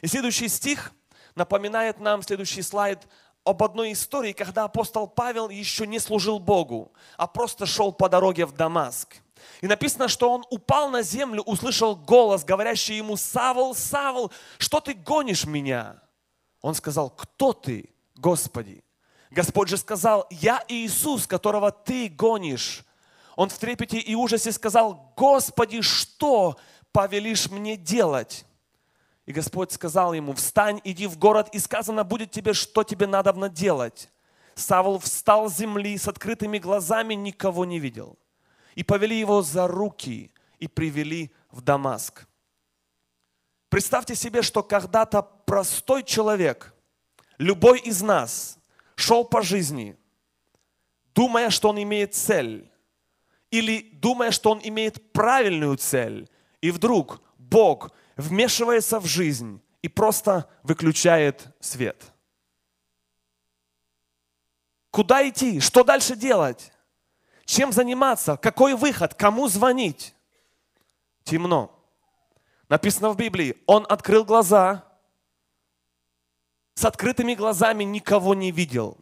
И 0.00 0.08
следующий 0.08 0.48
стих 0.48 0.90
напоминает 1.36 2.00
нам, 2.00 2.20
следующий 2.24 2.62
слайд, 2.62 3.06
об 3.50 3.62
одной 3.62 3.92
истории, 3.92 4.32
когда 4.32 4.64
апостол 4.64 5.06
Павел 5.06 5.48
еще 5.48 5.86
не 5.86 5.98
служил 5.98 6.38
Богу, 6.38 6.92
а 7.16 7.26
просто 7.26 7.66
шел 7.66 7.92
по 7.92 8.08
дороге 8.08 8.46
в 8.46 8.52
Дамаск. 8.52 9.16
И 9.60 9.66
написано, 9.66 10.08
что 10.08 10.30
он 10.32 10.44
упал 10.50 10.90
на 10.90 11.02
землю, 11.02 11.42
услышал 11.42 11.96
голос, 11.96 12.44
говорящий 12.44 12.96
ему, 12.96 13.16
«Савл, 13.16 13.74
Савл, 13.74 14.32
что 14.58 14.80
ты 14.80 14.94
гонишь 14.94 15.44
меня?» 15.44 16.00
Он 16.62 16.74
сказал, 16.74 17.10
«Кто 17.10 17.52
ты, 17.52 17.90
Господи?» 18.16 18.82
Господь 19.30 19.68
же 19.68 19.76
сказал, 19.76 20.26
я 20.30 20.64
Иисус, 20.68 21.26
которого 21.26 21.70
ты 21.70 22.08
гонишь. 22.08 22.84
Он 23.36 23.48
в 23.48 23.56
трепете 23.58 23.98
и 23.98 24.14
ужасе 24.14 24.50
сказал, 24.50 25.12
Господи, 25.16 25.82
что 25.82 26.56
повелишь 26.92 27.48
мне 27.48 27.76
делать? 27.76 28.44
И 29.30 29.32
Господь 29.32 29.70
сказал 29.70 30.12
ему, 30.12 30.32
встань, 30.32 30.80
иди 30.82 31.06
в 31.06 31.16
город, 31.16 31.50
и 31.52 31.60
сказано 31.60 32.02
будет 32.02 32.32
тебе, 32.32 32.52
что 32.52 32.82
тебе 32.82 33.06
надо 33.06 33.48
делать. 33.48 34.10
Савл 34.56 34.98
встал 34.98 35.48
с 35.48 35.56
земли, 35.56 35.96
с 35.96 36.08
открытыми 36.08 36.58
глазами 36.58 37.14
никого 37.14 37.64
не 37.64 37.78
видел. 37.78 38.18
И 38.74 38.82
повели 38.82 39.16
его 39.16 39.40
за 39.42 39.68
руки 39.68 40.32
и 40.58 40.66
привели 40.66 41.30
в 41.52 41.60
Дамаск. 41.60 42.26
Представьте 43.68 44.16
себе, 44.16 44.42
что 44.42 44.64
когда-то 44.64 45.22
простой 45.22 46.02
человек, 46.02 46.74
любой 47.38 47.78
из 47.78 48.02
нас, 48.02 48.58
шел 48.96 49.24
по 49.24 49.42
жизни, 49.42 49.96
думая, 51.14 51.50
что 51.50 51.68
он 51.68 51.80
имеет 51.80 52.16
цель, 52.16 52.68
или 53.52 53.92
думая, 53.92 54.32
что 54.32 54.50
он 54.50 54.60
имеет 54.64 55.12
правильную 55.12 55.76
цель, 55.76 56.28
и 56.60 56.72
вдруг 56.72 57.22
Бог 57.38 57.92
вмешивается 58.20 59.00
в 59.00 59.06
жизнь 59.06 59.60
и 59.82 59.88
просто 59.88 60.48
выключает 60.62 61.48
свет. 61.60 62.12
Куда 64.90 65.26
идти? 65.28 65.60
Что 65.60 65.84
дальше 65.84 66.16
делать? 66.16 66.72
Чем 67.44 67.72
заниматься? 67.72 68.36
Какой 68.36 68.74
выход? 68.74 69.14
Кому 69.14 69.48
звонить? 69.48 70.14
Темно. 71.24 71.76
Написано 72.68 73.10
в 73.10 73.16
Библии, 73.16 73.56
он 73.66 73.84
открыл 73.88 74.24
глаза, 74.24 74.84
с 76.74 76.84
открытыми 76.84 77.34
глазами 77.34 77.84
никого 77.84 78.34
не 78.34 78.52
видел. 78.52 78.96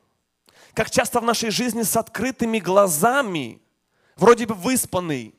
Как 0.75 0.91
часто 0.91 1.21
в 1.21 1.25
нашей 1.25 1.51
жизни 1.51 1.83
с 1.83 1.97
открытыми 1.97 2.59
глазами, 2.59 3.61
вроде 4.17 4.47
бы 4.47 4.55
выспанный, 4.55 5.35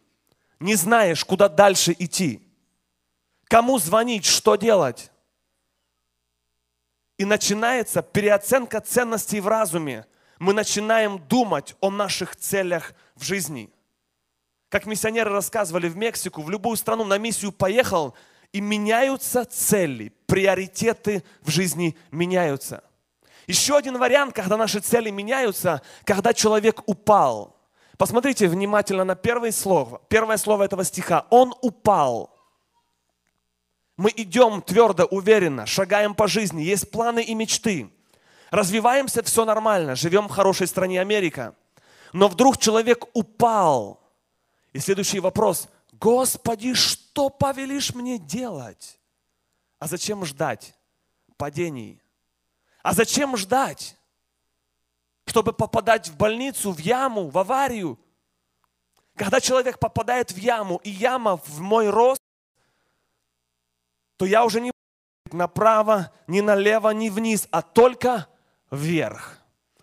не 0.60 0.76
знаешь, 0.76 1.26
куда 1.26 1.50
дальше 1.50 1.96
идти. 1.98 2.49
Кому 3.50 3.78
звонить, 3.80 4.24
что 4.24 4.56
делать? 4.56 5.12
И 7.18 7.26
начинается 7.26 8.02
переоценка 8.02 8.80
ценностей 8.80 9.42
в 9.42 9.50
разуме. 9.50 10.06
Мы 10.40 10.54
начинаем 10.54 11.20
думать 11.28 11.76
о 11.82 11.90
наших 11.90 12.38
целях 12.38 12.94
в 13.16 13.24
жизни. 13.24 13.70
Как 14.70 14.86
миссионеры 14.86 15.32
рассказывали 15.32 15.90
в 15.90 15.98
Мексику, 15.98 16.42
в 16.42 16.50
любую 16.50 16.78
страну 16.78 17.04
на 17.04 17.18
миссию 17.18 17.52
поехал– 17.52 18.16
и 18.52 18.62
меняются 18.62 19.46
цели, 19.46 20.12
приоритеты 20.26 21.24
в 21.42 21.50
жизни 21.50 21.98
меняются. 22.12 22.84
Еще 23.48 23.76
один 23.76 23.98
вариант, 23.98 24.34
когда 24.34 24.58
наши 24.58 24.80
цели 24.80 25.10
меняются, 25.10 25.82
когда 26.04 26.34
человек 26.34 26.82
упал. 26.88 27.58
Посмотрите 27.98 28.48
внимательно 28.48 29.04
на 29.04 29.16
первое 29.16 29.52
слово. 29.52 30.02
Первое 30.08 30.38
слово 30.38 30.64
этого 30.64 30.84
стиха. 30.84 31.26
Он 31.30 31.54
упал. 31.62 32.36
Мы 34.00 34.14
идем 34.16 34.62
твердо, 34.62 35.04
уверенно, 35.04 35.66
шагаем 35.66 36.16
по 36.16 36.30
жизни, 36.30 36.62
есть 36.62 36.90
планы 36.90 37.22
и 37.22 37.36
мечты. 37.36 37.92
Развиваемся, 38.50 39.22
все 39.24 39.44
нормально, 39.44 39.98
живем 39.98 40.30
в 40.30 40.32
хорошей 40.32 40.68
стране 40.68 41.02
Америка. 41.02 41.54
Но 42.14 42.30
вдруг 42.30 42.58
человек 42.58 43.04
упал. 43.12 44.00
И 44.72 44.80
следующий 44.80 45.20
вопрос. 45.20 45.68
Господи, 45.92 46.76
что 46.76 47.30
повелишь 47.30 47.94
мне 47.94 48.18
делать? 48.18 48.98
А 49.80 49.88
зачем 49.90 50.24
ждать 50.24 50.74
падений? 51.36 52.02
А 52.82 52.94
зачем 52.94 53.36
ждать? 53.36 53.98
Чтобы 55.26 55.52
попадать 55.52 56.08
в 56.08 56.16
больницу, 56.16 56.72
в 56.72 56.80
яму, 56.80 57.28
в 57.28 57.38
аварию. 57.38 58.00
Когда 59.18 59.42
человек 59.42 59.78
попадает 59.78 60.32
в 60.32 60.38
яму, 60.38 60.80
и 60.86 60.90
яма 60.90 61.36
в 61.36 61.60
мой 61.60 61.90
рост, 61.90 62.22
то 64.20 64.26
я 64.26 64.44
уже 64.44 64.60
не 64.60 64.74
направо, 65.32 66.12
ни 66.28 66.42
налево, 66.42 66.90
ни 66.90 67.10
вниз, 67.10 67.48
а 67.52 67.62
только 67.62 68.28
вверх. 68.70 69.38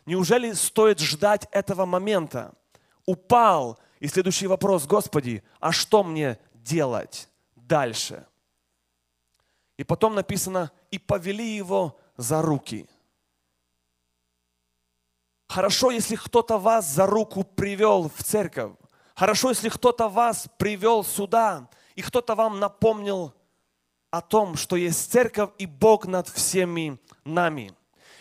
Неужели 0.04 0.52
стоит 0.52 1.00
ждать 1.00 1.48
этого 1.52 1.86
момента? 1.86 2.54
Упал, 3.06 3.78
и 3.98 4.08
следующий 4.08 4.46
вопрос, 4.46 4.86
Господи, 4.86 5.42
а 5.58 5.72
что 5.72 6.04
мне 6.04 6.38
делать 6.52 7.30
дальше? 7.54 8.26
И 9.78 9.84
потом 9.84 10.14
написано, 10.14 10.70
и 10.90 10.98
повели 10.98 11.56
его 11.56 11.98
за 12.18 12.42
руки. 12.42 12.86
Хорошо, 15.48 15.90
если 15.92 16.16
кто-то 16.16 16.58
вас 16.58 16.86
за 16.86 17.06
руку 17.06 17.42
привел 17.42 18.10
в 18.14 18.22
церковь. 18.22 18.72
Хорошо, 19.14 19.48
если 19.48 19.70
кто-то 19.70 20.10
вас 20.10 20.46
привел 20.58 21.04
сюда, 21.04 21.70
и 21.94 22.02
кто-то 22.02 22.34
вам 22.34 22.60
напомнил 22.60 23.32
о 24.16 24.22
том, 24.22 24.56
что 24.56 24.76
есть 24.76 25.12
церковь 25.12 25.50
и 25.58 25.66
Бог 25.66 26.06
над 26.06 26.28
всеми 26.28 26.98
нами. 27.24 27.72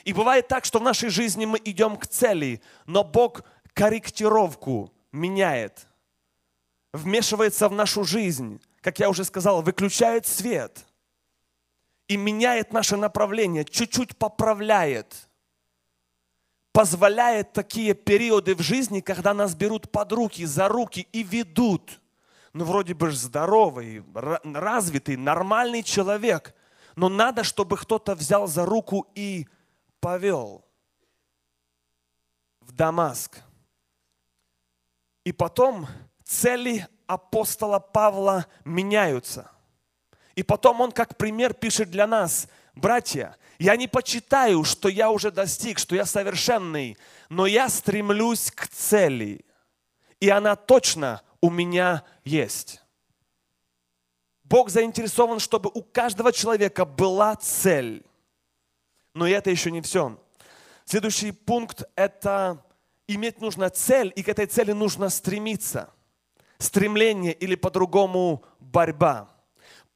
И 0.03 0.13
бывает 0.13 0.47
так, 0.47 0.65
что 0.65 0.79
в 0.79 0.83
нашей 0.83 1.09
жизни 1.09 1.45
мы 1.45 1.59
идем 1.63 1.95
к 1.95 2.05
цели, 2.05 2.61
но 2.85 3.03
Бог 3.03 3.43
корректировку 3.73 4.91
меняет, 5.11 5.87
вмешивается 6.93 7.69
в 7.69 7.71
нашу 7.71 8.03
жизнь, 8.03 8.61
как 8.81 8.99
я 8.99 9.09
уже 9.09 9.23
сказал, 9.23 9.61
выключает 9.61 10.27
свет 10.27 10.85
и 12.07 12.17
меняет 12.17 12.73
наше 12.73 12.97
направление, 12.97 13.65
чуть-чуть 13.65 14.17
поправляет, 14.17 15.29
позволяет 16.71 17.53
такие 17.53 17.93
периоды 17.93 18.53
в 18.53 18.61
жизни, 18.61 18.99
когда 18.99 19.33
нас 19.33 19.55
берут 19.55 19.89
под 19.89 20.11
руки, 20.11 20.45
за 20.45 20.67
руки 20.67 21.07
и 21.13 21.23
ведут. 21.23 21.99
Ну, 22.55 22.63
вроде 22.63 22.93
бы 22.93 23.11
здоровый, 23.11 24.01
развитый, 24.13 25.17
нормальный 25.17 25.83
человек, 25.83 26.55
но 26.95 27.09
надо, 27.09 27.43
чтобы 27.43 27.75
кто-то 27.75 28.15
взял 28.15 28.47
за 28.47 28.65
руку 28.65 29.11
и 29.13 29.45
повел 29.99 30.63
в 32.61 32.71
Дамаск. 32.71 33.41
И 35.25 35.33
потом 35.33 35.85
цели 36.23 36.87
апостола 37.07 37.79
Павла 37.79 38.45
меняются. 38.63 39.51
И 40.35 40.41
потом 40.41 40.79
он 40.79 40.93
как 40.93 41.17
пример 41.17 41.53
пишет 41.53 41.91
для 41.91 42.07
нас, 42.07 42.47
братья, 42.73 43.35
я 43.59 43.75
не 43.75 43.89
почитаю, 43.89 44.63
что 44.63 44.87
я 44.87 45.11
уже 45.11 45.29
достиг, 45.29 45.77
что 45.77 45.93
я 45.93 46.05
совершенный, 46.05 46.97
но 47.27 47.47
я 47.47 47.67
стремлюсь 47.67 48.49
к 48.49 48.69
цели. 48.69 49.43
И 50.21 50.29
она 50.29 50.55
точно 50.55 51.21
у 51.45 51.51
меня 51.51 52.03
есть. 52.23 52.81
Бог 54.43 54.71
заинтересован, 54.71 55.39
чтобы 55.39 55.69
у 55.71 55.83
каждого 55.83 56.31
человека 56.31 56.85
была 56.85 57.35
цель. 57.35 58.03
Но 59.13 59.27
это 59.27 59.51
еще 59.51 59.69
не 59.69 59.81
все. 59.81 60.19
Следующий 60.85 61.31
пункт– 61.31 61.83
это 61.95 62.65
иметь 63.07 63.41
нужно 63.41 63.69
цель, 63.69 64.11
и 64.15 64.23
к 64.23 64.29
этой 64.29 64.47
цели 64.47 64.71
нужно 64.71 65.09
стремиться. 65.09 65.91
Стремление 66.57 67.33
или 67.33 67.53
по-другому 67.53 68.43
борьба. 68.59 69.29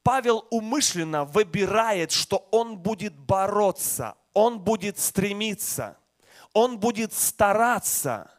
Павел 0.04 0.46
умышленно 0.50 1.24
выбирает, 1.24 2.12
что 2.12 2.46
он 2.52 2.78
будет 2.78 3.16
бороться, 3.18 4.14
он 4.34 4.60
будет 4.60 5.00
стремиться, 5.00 5.98
он 6.52 6.78
будет 6.78 7.12
стараться, 7.12 8.30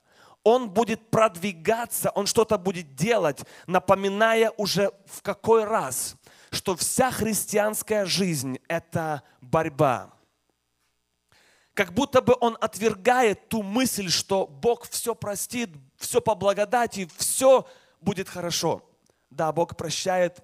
он 0.44 0.70
будет 0.70 1.10
продвигаться, 1.10 2.10
он 2.12 2.26
что-то 2.26 2.58
будет 2.58 2.96
делать, 2.96 3.40
напоминая 3.68 4.52
уже 4.58 4.92
в 5.06 5.22
какой 5.22 5.64
раз, 5.64 6.16
что 6.52 6.76
вся 6.76 7.12
христианская 7.12 8.06
жизнь– 8.06 8.60
это 8.68 9.24
борьба 9.42 10.14
как 11.74 11.94
будто 11.94 12.22
бы 12.22 12.36
он 12.40 12.58
отвергает 12.60 13.50
ту 13.50 13.64
мысль, 13.64 14.10
что 14.10 14.46
Бог 14.46 14.88
все 14.90 15.16
простит, 15.16 15.70
все 15.98 16.22
по 16.22 16.36
благодати, 16.36 17.10
все 17.18 17.68
будет 18.02 18.30
хорошо. 18.30 18.88
Да, 19.30 19.52
Бог 19.52 19.78
прощает, 19.78 20.40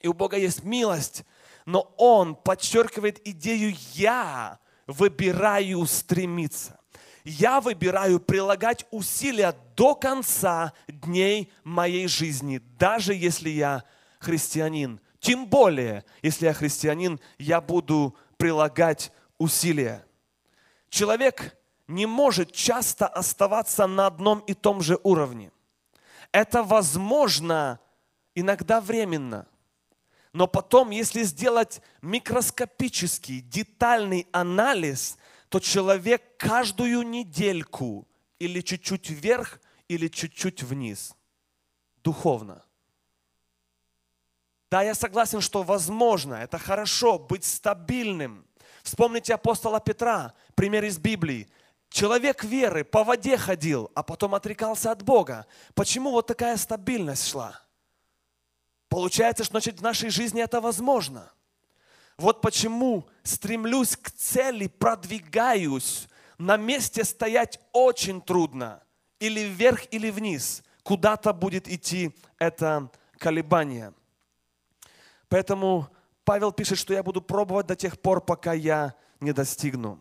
и 0.00 0.08
у 0.08 0.12
Бога 0.12 0.36
есть 0.36 0.62
милость, 0.62 1.24
но 1.64 1.94
Он 1.96 2.34
подчеркивает 2.34 3.26
идею 3.26 3.74
«я 3.94 4.58
выбираю 4.86 5.86
стремиться». 5.86 6.79
Я 7.24 7.60
выбираю 7.60 8.18
прилагать 8.18 8.86
усилия 8.90 9.54
до 9.76 9.94
конца 9.94 10.72
дней 10.88 11.52
моей 11.64 12.08
жизни, 12.08 12.58
даже 12.78 13.14
если 13.14 13.50
я 13.50 13.84
христианин. 14.18 15.00
Тем 15.20 15.46
более, 15.46 16.04
если 16.22 16.46
я 16.46 16.54
христианин, 16.54 17.20
я 17.38 17.60
буду 17.60 18.16
прилагать 18.38 19.12
усилия. 19.38 20.04
Человек 20.88 21.56
не 21.86 22.06
может 22.06 22.52
часто 22.52 23.06
оставаться 23.06 23.86
на 23.86 24.06
одном 24.06 24.40
и 24.40 24.54
том 24.54 24.80
же 24.80 24.98
уровне. 25.02 25.52
Это 26.32 26.62
возможно 26.62 27.80
иногда 28.34 28.80
временно. 28.80 29.46
Но 30.32 30.46
потом, 30.46 30.90
если 30.90 31.24
сделать 31.24 31.82
микроскопический, 32.02 33.40
детальный 33.40 34.28
анализ, 34.30 35.18
то 35.50 35.60
человек 35.60 36.38
каждую 36.38 37.02
недельку 37.02 38.08
или 38.38 38.62
чуть-чуть 38.62 39.10
вверх, 39.10 39.60
или 39.88 40.08
чуть-чуть 40.08 40.62
вниз. 40.62 41.14
Духовно. 42.02 42.64
Да, 44.70 44.82
я 44.82 44.94
согласен, 44.94 45.42
что 45.42 45.62
возможно, 45.62 46.34
это 46.34 46.56
хорошо 46.58 47.18
быть 47.18 47.44
стабильным– 47.44 48.46
Вспомните 48.82 49.34
апостола 49.34 49.80
Петра, 49.80 50.34
пример 50.54 50.84
из 50.84 50.98
Библии. 50.98 51.48
Человек 51.90 52.44
веры 52.44 52.84
по 52.84 53.04
воде 53.04 53.36
ходил, 53.36 53.90
а 53.94 54.02
потом 54.02 54.34
отрекался 54.34 54.92
от 54.92 55.02
Бога. 55.02 55.46
Почему 55.74 56.12
вот 56.12 56.26
такая 56.26 56.56
стабильность 56.56 57.28
шла? 57.28 57.60
Получается, 58.88 59.44
что 59.44 59.52
значит, 59.52 59.80
в 59.80 59.82
нашей 59.82 60.10
жизни 60.10 60.42
это 60.42 60.60
возможно. 60.60 61.30
Вот 62.20 62.42
почему 62.42 63.08
стремлюсь 63.22 63.96
к 63.96 64.10
цели, 64.10 64.66
продвигаюсь. 64.66 66.06
На 66.36 66.58
месте 66.58 67.02
стоять 67.02 67.58
очень 67.72 68.20
трудно. 68.20 68.82
Или 69.20 69.40
вверх, 69.40 69.86
или 69.90 70.10
вниз. 70.10 70.62
Куда-то 70.82 71.32
будет 71.32 71.66
идти 71.66 72.14
это 72.38 72.90
колебание. 73.16 73.94
Поэтому 75.30 75.88
Павел 76.24 76.52
пишет, 76.52 76.76
что 76.76 76.92
я 76.92 77.02
буду 77.02 77.22
пробовать 77.22 77.66
до 77.66 77.74
тех 77.74 77.98
пор, 77.98 78.20
пока 78.20 78.52
я 78.52 78.94
не 79.20 79.32
достигну. 79.32 79.98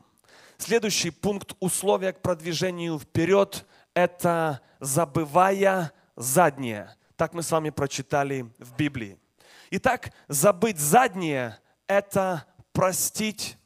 Следующий 0.57 1.11
пункт 1.11 1.53
условия 1.61 2.11
к 2.11 2.21
продвижению 2.21 2.99
вперед– 2.99 3.65
это 3.93 4.59
забывая 4.81 5.93
заднее. 6.17 6.97
Так 7.15 7.33
мы 7.33 7.43
с 7.43 7.51
вами 7.51 7.69
прочитали 7.69 8.51
в 8.57 8.75
Библии. 8.75 9.17
Итак, 9.71 10.11
забыть 10.27 10.79
заднее– 10.79 11.59
это 11.89 12.45
простить 12.71 13.57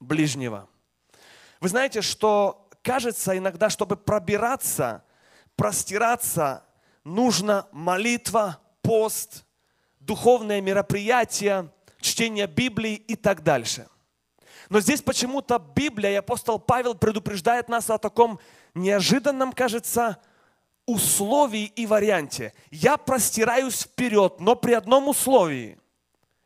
ближнего. 0.00 0.68
Вы 1.60 1.70
знаете, 1.70 2.02
что 2.02 2.68
кажется 2.82 3.38
иногда, 3.38 3.70
чтобы 3.70 3.96
пробираться, 3.96 5.02
простираться, 5.56 6.64
нужно 7.04 7.66
молитва, 7.72 8.60
пост– 8.82 9.46
духовные 10.00 10.62
мероприятия, 10.62 11.70
чтение 12.00 12.46
Библии 12.46 12.94
и 12.94 13.14
так 13.14 13.42
дальше. 13.42 13.86
Но 14.70 14.80
здесь 14.80 15.02
почему-то 15.02 15.58
Библия 15.58 16.12
и 16.12 16.16
апостол 16.16 16.58
Павел 16.58 16.94
предупреждает 16.94 17.68
нас 17.68 17.90
о 17.90 17.98
таком 17.98 18.40
неожиданном, 18.74 19.52
кажется, 19.52 20.18
условии 20.86 21.64
и 21.64 21.86
варианте. 21.86 22.54
Я 22.70 22.96
простираюсь 22.96 23.82
вперед, 23.82 24.40
но 24.40 24.56
при 24.56 24.72
одном 24.72 25.08
условии. 25.08 25.78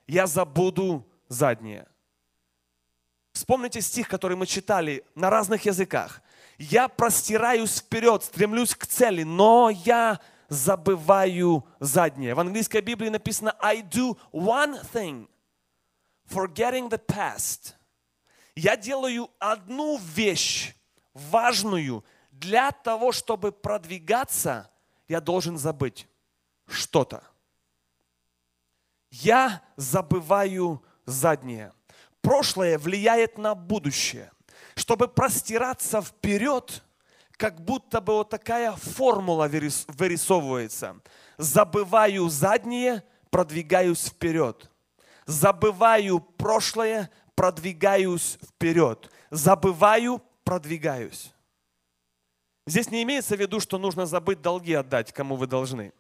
Я 0.07 0.27
забуду 0.27 1.07
заднее. 1.29 1.87
Вспомните 3.33 3.81
стих, 3.81 4.09
который 4.09 4.37
мы 4.37 4.47
читали 4.47 5.05
на 5.15 5.31
разных 5.31 5.65
языках. 5.65 6.21
Я 6.59 6.89
простираюсь 6.89 7.79
вперед, 7.79 8.23
стремлюсь 8.23 8.75
к 8.75 8.87
цели, 8.87 9.23
но 9.23 9.71
я 9.71 10.21
забываю 10.49 11.65
заднее. 11.81 12.35
В 12.35 12.41
английской 12.41 12.83
Библии 12.83 13.09
написано 13.09 13.57
I 13.61 13.81
do 13.81 14.19
one 14.33 14.79
thing, 14.93 15.29
forgetting 16.29 16.91
the 16.91 17.01
past, 17.05 17.75
я 18.55 18.77
делаю 18.77 19.31
одну 19.39 19.99
вещь 19.99 20.75
важную 21.15 22.05
для 22.31 22.71
того, 22.73 23.13
чтобы 23.13 23.53
продвигаться, 23.53 24.71
я 25.09 25.21
должен 25.21 25.57
забыть 25.57 26.07
что-то. 26.67 27.23
Я 29.13 29.63
забываю 29.77 30.83
заднее. 31.05 31.73
Прошлое 32.23 32.79
влияет 32.79 33.37
на 33.37 33.55
будущее. 33.55 34.33
Чтобы 34.75 35.07
простираться 35.07 36.01
вперед, 36.01 36.83
как 37.33 37.61
будто 37.61 38.01
бы 38.01 38.15
вот 38.15 38.31
такая 38.31 38.73
формула 38.73 39.49
вырисовывается. 39.49 40.97
Забываю 41.37 42.31
заднее, 42.31 43.05
продвигаюсь 43.31 44.07
вперед. 44.07 44.71
Забываю 45.27 46.21
прошлое, 46.21 47.11
продвигаюсь 47.35 48.39
вперед. 48.43 49.11
Забываю, 49.31 50.23
продвигаюсь. 50.43 51.35
Здесь 52.67 52.91
не 52.91 53.03
имеется 53.03 53.37
в 53.37 53.41
виду, 53.41 53.61
что 53.61 53.77
нужно 53.77 54.07
забыть 54.07 54.41
долги 54.41 54.73
отдать, 54.73 55.13
кому 55.13 55.37
вы 55.37 55.47
должны. 55.47 55.93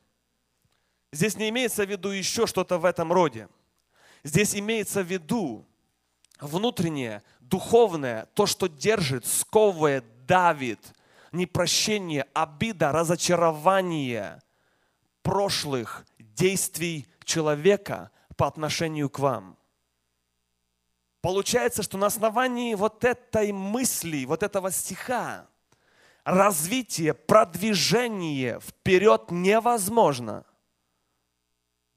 Здесь 1.12 1.36
не 1.36 1.50
имеется 1.50 1.84
в 1.84 1.90
виду 1.90 2.08
еще 2.08 2.46
что-то 2.46 2.78
в 2.78 2.86
этом 2.86 3.12
роде. 3.12 3.48
Здесь 4.24 4.56
имеется 4.56 5.02
в 5.02 5.06
виду 5.06 5.66
внутреннее, 6.40 7.22
духовное, 7.40 8.26
то, 8.34 8.46
что 8.46 8.66
держит, 8.66 9.26
сковывает, 9.26 10.04
давит, 10.26 10.94
непрощение, 11.30 12.26
обида, 12.32 12.92
разочарование 12.92 14.40
прошлых 15.22 16.06
действий 16.18 17.06
человека 17.24 18.10
по 18.36 18.46
отношению 18.46 19.10
к 19.10 19.18
вам. 19.18 19.58
Получается, 21.20 21.82
что 21.82 21.98
на 21.98 22.06
основании 22.06 22.74
вот 22.74 23.04
этой 23.04 23.52
мысли, 23.52 24.24
вот 24.24 24.42
этого 24.42 24.72
стиха, 24.72 25.46
развитие, 26.24 27.14
продвижение 27.14 28.58
вперед 28.60 29.30
невозможно 29.30 30.44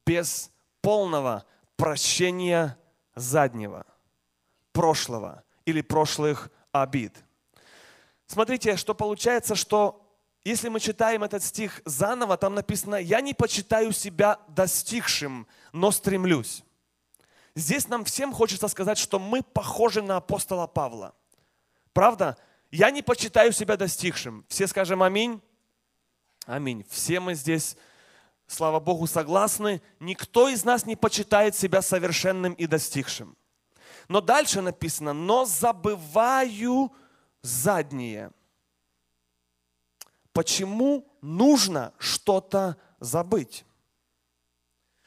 без 0.06 0.52
полного 0.82 1.46
прощения 1.76 2.78
заднего, 3.15 3.86
прошлого 4.72 5.44
или 5.65 5.82
прошлых 5.82 6.52
обид. 6.72 7.24
Смотрите, 8.28 8.78
что 8.78 8.94
получается, 8.94 9.56
что 9.56 10.02
если 10.44 10.70
мы 10.70 10.80
читаем 10.80 11.24
этот 11.24 11.44
стих 11.44 11.82
заново, 11.86 12.38
там 12.38 12.54
написано, 12.54 12.96
я 12.96 13.22
не 13.22 13.34
почитаю 13.34 13.91
себя 13.91 14.39
достигшим, 14.48 15.48
но 15.74 15.91
стремлюсь. 15.91 16.63
Здесь 17.56 17.88
нам 17.88 18.04
всем 18.04 18.34
хочется 18.34 18.68
сказать, 18.68 18.98
что 18.98 19.18
мы 19.18 19.41
похожи 19.41 20.02
на 20.02 20.18
апостола 20.18 20.68
Павла. 20.68 21.15
Правда? 21.94 22.38
Я 22.70 22.91
не 22.91 23.02
почитаю 23.02 23.54
себя 23.54 23.78
достигшим. 23.78 24.46
Все 24.50 24.68
скажем 24.68 25.02
аминь. 25.02 25.41
Аминь. 26.46 26.86
Все 26.89 27.20
мы 27.20 27.34
здесь, 27.34 27.78
слава 28.47 28.79
Богу, 28.79 29.08
согласны. 29.08 29.81
Никто 29.99 30.49
из 30.49 30.63
нас 30.63 30.86
не 30.86 30.95
почитает 30.95 31.55
себя 31.55 31.81
совершенным 31.81 32.53
и 32.53 32.67
достигшим. 32.67 33.36
Но 34.08 34.21
дальше 34.21 34.62
написано, 34.62 35.13
но 35.13 35.45
забываю 35.45 36.91
заднее. 37.41 38.31
Почему 40.31 41.08
нужно 41.21 41.93
что-то 41.97 42.77
забыть? 42.99 43.65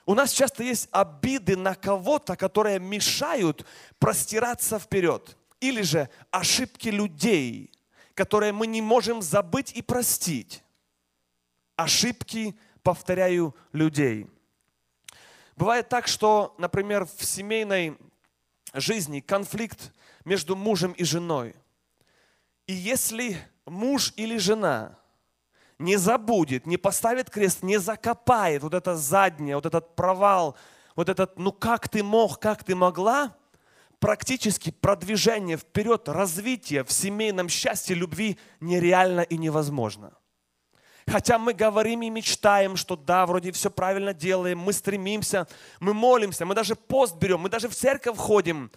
У 0.06 0.14
нас 0.14 0.32
часто 0.32 0.62
есть 0.62 0.88
обиды 0.90 1.54
на 1.54 1.74
кого-то, 1.74 2.34
которые 2.34 2.78
мешают 2.80 3.66
простираться 3.98 4.78
вперед. 4.78 5.36
Или 5.60 5.82
же 5.82 6.08
ошибки 6.30 6.88
людей, 6.88 7.70
которые 8.14 8.52
мы 8.52 8.66
не 8.66 8.80
можем 8.80 9.20
забыть 9.20 9.72
и 9.72 9.82
простить. 9.82 10.62
Ошибки, 11.76 12.58
повторяю, 12.88 13.54
людей. 13.74 14.26
Бывает 15.56 15.90
так, 15.90 16.08
что, 16.08 16.54
например, 16.56 17.04
в 17.04 17.22
семейной 17.22 17.98
жизни 18.72 19.20
конфликт 19.20 19.92
между 20.24 20.56
мужем 20.56 20.92
и 20.92 21.04
женой. 21.04 21.54
И 22.66 22.72
если 22.72 23.36
муж 23.66 24.14
или 24.16 24.38
жена 24.38 24.98
не 25.78 25.98
забудет, 25.98 26.64
не 26.64 26.78
поставит 26.78 27.28
крест, 27.28 27.62
не 27.62 27.76
закопает 27.76 28.62
вот 28.62 28.72
это 28.72 28.96
заднее, 28.96 29.56
вот 29.56 29.66
этот 29.66 29.94
провал, 29.94 30.56
вот 30.96 31.10
этот, 31.10 31.38
ну 31.38 31.52
как 31.52 31.90
ты 31.90 32.02
мог, 32.02 32.38
как 32.38 32.64
ты 32.64 32.74
могла, 32.74 33.36
практически 33.98 34.70
продвижение 34.70 35.58
вперед, 35.58 36.08
развитие 36.08 36.84
в 36.84 36.90
семейном 36.90 37.50
счастье, 37.50 37.94
любви 37.94 38.38
нереально 38.60 39.20
и 39.20 39.36
невозможно. 39.36 40.14
Хотя 41.10 41.38
мы 41.38 41.54
говорим 41.54 42.02
и 42.02 42.10
мечтаем, 42.10 42.76
что 42.76 42.96
да, 42.96 43.24
вроде 43.24 43.50
все 43.52 43.70
правильно 43.70 44.12
делаем, 44.12 44.58
мы 44.58 44.72
стремимся, 44.72 45.46
мы 45.80 45.94
молимся, 45.94 46.44
мы 46.44 46.54
даже 46.54 46.76
пост 46.76 47.16
берем, 47.16 47.40
мы 47.40 47.48
даже 47.48 47.68
в 47.68 47.74
церковь 47.74 48.18
ходим, 48.18 48.70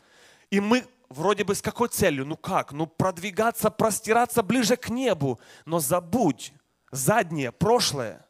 и 0.50 0.60
мы 0.60 0.86
вроде 1.10 1.44
бы 1.44 1.56
с 1.56 1.62
какой 1.62 1.90
целью? 1.90 2.26
Ну 2.26 2.38
как? 2.38 2.72
Ну 2.72 2.88
продвигаться, 2.88 3.70
простираться 3.70 4.44
ближе 4.44 4.78
к 4.78 4.90
небу. 4.90 5.40
Но 5.66 5.80
забудь, 5.80 6.54
заднее, 6.92 7.52
прошлое. 7.52 8.26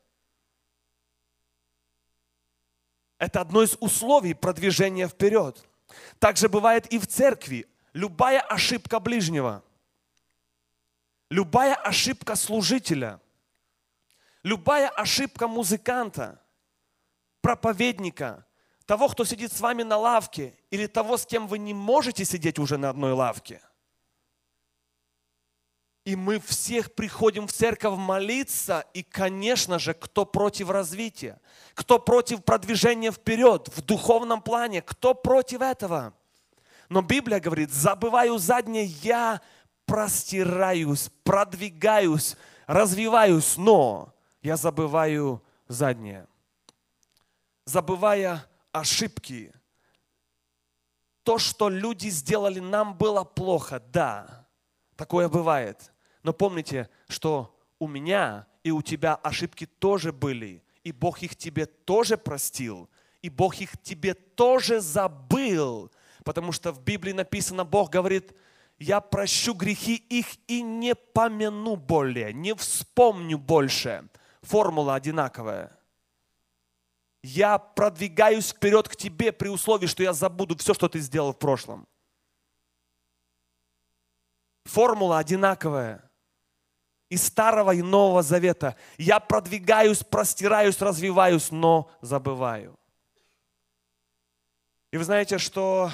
Это 3.18 3.42
одно 3.42 3.62
из 3.62 3.78
условий 3.80 4.34
продвижения 4.34 5.08
вперед. 5.08 5.64
Также 6.20 6.50
бывает 6.50 6.88
и 6.88 6.98
в 6.98 7.06
церкви. 7.06 7.68
Любая 7.94 8.40
ошибка 8.40 9.02
ближнего, 9.02 9.64
любая 11.30 11.76
ошибка 11.76 12.36
служителя, 12.36 13.20
любая 14.44 14.90
ошибка 14.90 15.48
музыканта, 15.48 16.42
проповедника, 17.42 18.46
того, 18.86 19.10
кто 19.10 19.26
сидит 19.26 19.54
с 19.54 19.62
вами 19.62 19.84
на 19.84 19.98
лавке, 19.98 20.54
или 20.70 20.88
того, 20.88 21.18
с 21.18 21.26
кем 21.26 21.48
вы 21.48 21.58
не 21.58 21.74
можете 21.74 22.26
сидеть 22.26 22.60
уже 22.60 22.78
на 22.78 22.90
одной 22.90 23.14
лавке– 23.14 23.62
и 26.04 26.16
мы 26.16 26.40
всех 26.40 26.94
приходим 26.94 27.46
в 27.48 27.54
церковь 27.54 27.98
молиться, 27.98 28.86
и, 28.94 29.04
конечно 29.04 29.78
же, 29.78 29.94
кто 29.94 30.26
против 30.26 30.72
развития, 30.72 31.40
кто 31.76 32.00
против 32.00 32.44
продвижения 32.44 33.12
вперед 33.12 33.70
в 33.76 33.82
духовном 33.82 34.42
плане, 34.42 34.82
кто 34.82 35.14
против 35.14 35.62
этого. 35.62 36.14
Но 36.90 37.04
Библия 37.04 37.40
говорит, 37.40 37.72
забываю 37.72 38.40
заднее, 38.40 38.86
я 38.86 39.42
простираюсь, 39.86 41.12
продвигаюсь, 41.24 42.36
развиваюсь, 42.66 43.56
но 43.58 44.12
я 44.42 44.58
забываю 44.58 45.44
заднее. 45.68 46.28
Забывая 47.66 48.46
ошибки, 48.72 49.54
то, 51.24 51.38
что 51.38 51.70
люди 51.70 52.10
сделали, 52.10 52.60
нам 52.60 52.98
было 52.98 53.24
плохо, 53.24 53.80
да, 53.80 54.48
такое 54.96 55.30
бывает. 55.30 55.92
Но 56.24 56.34
помните, 56.34 56.90
что 57.08 57.58
у 57.80 57.88
меня 57.88 58.48
и 58.64 58.72
у 58.72 58.82
тебя 58.82 59.16
ошибки 59.16 59.66
тоже 59.66 60.12
были, 60.12 60.64
и 60.84 60.92
Бог 60.92 61.22
их 61.22 61.36
тебе 61.36 61.66
тоже 61.66 62.18
простил, 62.18 62.90
и 63.22 63.30
Бог 63.30 63.56
их 63.62 63.80
тебе 63.82 64.14
тоже 64.14 64.82
забыл, 64.82 65.92
потому 66.24 66.52
что 66.52 66.72
в 66.72 66.82
Библии 66.82 67.12
написано, 67.12 67.66
Бог 67.66 67.92
говорит, 67.92 68.36
я 68.80 69.00
прощу 69.00 69.54
грехи 69.54 69.96
их 69.96 70.26
и 70.48 70.64
не 70.64 70.96
помяну 70.96 71.76
более, 71.76 72.34
не 72.34 72.56
вспомню 72.56 73.38
больше. 73.38 74.08
Формула 74.42 74.96
одинаковая. 74.96 75.78
Я 77.24 77.60
продвигаюсь 77.60 78.50
вперед 78.50 78.90
к 78.90 78.96
тебе 78.96 79.32
при 79.32 79.50
условии, 79.50 79.86
что 79.86 80.02
я 80.02 80.14
забуду 80.14 80.58
все, 80.58 80.74
что 80.74 80.90
ты 80.90 81.00
сделал 81.00 81.34
в 81.34 81.38
прошлом. 81.38 81.88
Формула 84.66 85.20
одинаковая 85.20 86.10
из 87.10 87.24
Старого 87.24 87.76
и 87.76 87.82
Нового 87.82 88.24
Завета. 88.24 88.76
Я 88.98 89.20
продвигаюсь, 89.20 90.04
простираюсь, 90.04 90.82
развиваюсь, 90.82 91.52
но 91.52 91.92
забываю. 92.02 92.80
И 94.92 94.98
вы 94.98 95.04
знаете, 95.04 95.38
что 95.38 95.92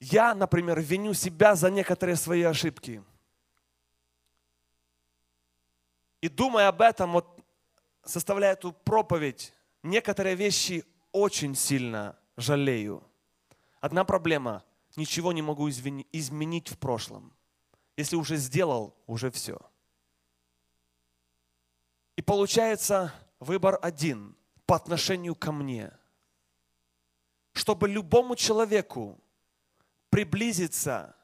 я, 0.00 0.34
например, 0.34 0.80
виню 0.80 1.12
себя 1.12 1.54
за 1.54 1.70
некоторые 1.70 2.16
свои 2.16 2.42
ошибки. 2.42 3.02
И 6.22 6.30
думая 6.30 6.68
об 6.68 6.80
этом, 6.80 7.12
вот 7.12 7.38
составляя 8.02 8.54
эту 8.54 8.72
проповедь, 8.72 9.52
некоторые 9.82 10.34
вещи 10.34 10.86
очень 11.12 11.54
сильно 11.54 12.18
жалею. 12.38 13.04
Одна 13.80 14.04
проблема– 14.04 14.64
ничего 14.96 15.32
не 15.32 15.42
могу 15.42 15.68
изменить 15.68 16.68
в 16.68 16.78
прошлом– 16.78 17.34
если 17.96 18.16
уже 18.16 18.36
сделал, 18.36 18.96
уже 19.06 19.30
все. 19.30 19.58
И 22.16 22.22
получается 22.22 23.12
выбор 23.38 23.78
один 23.82 24.36
по 24.66 24.76
отношению 24.76 25.34
ко 25.34 25.52
мне. 25.52 25.92
чтобы 27.54 27.86
любому 27.86 28.34
человеку 28.34 29.22
приблизиться, 30.08 31.14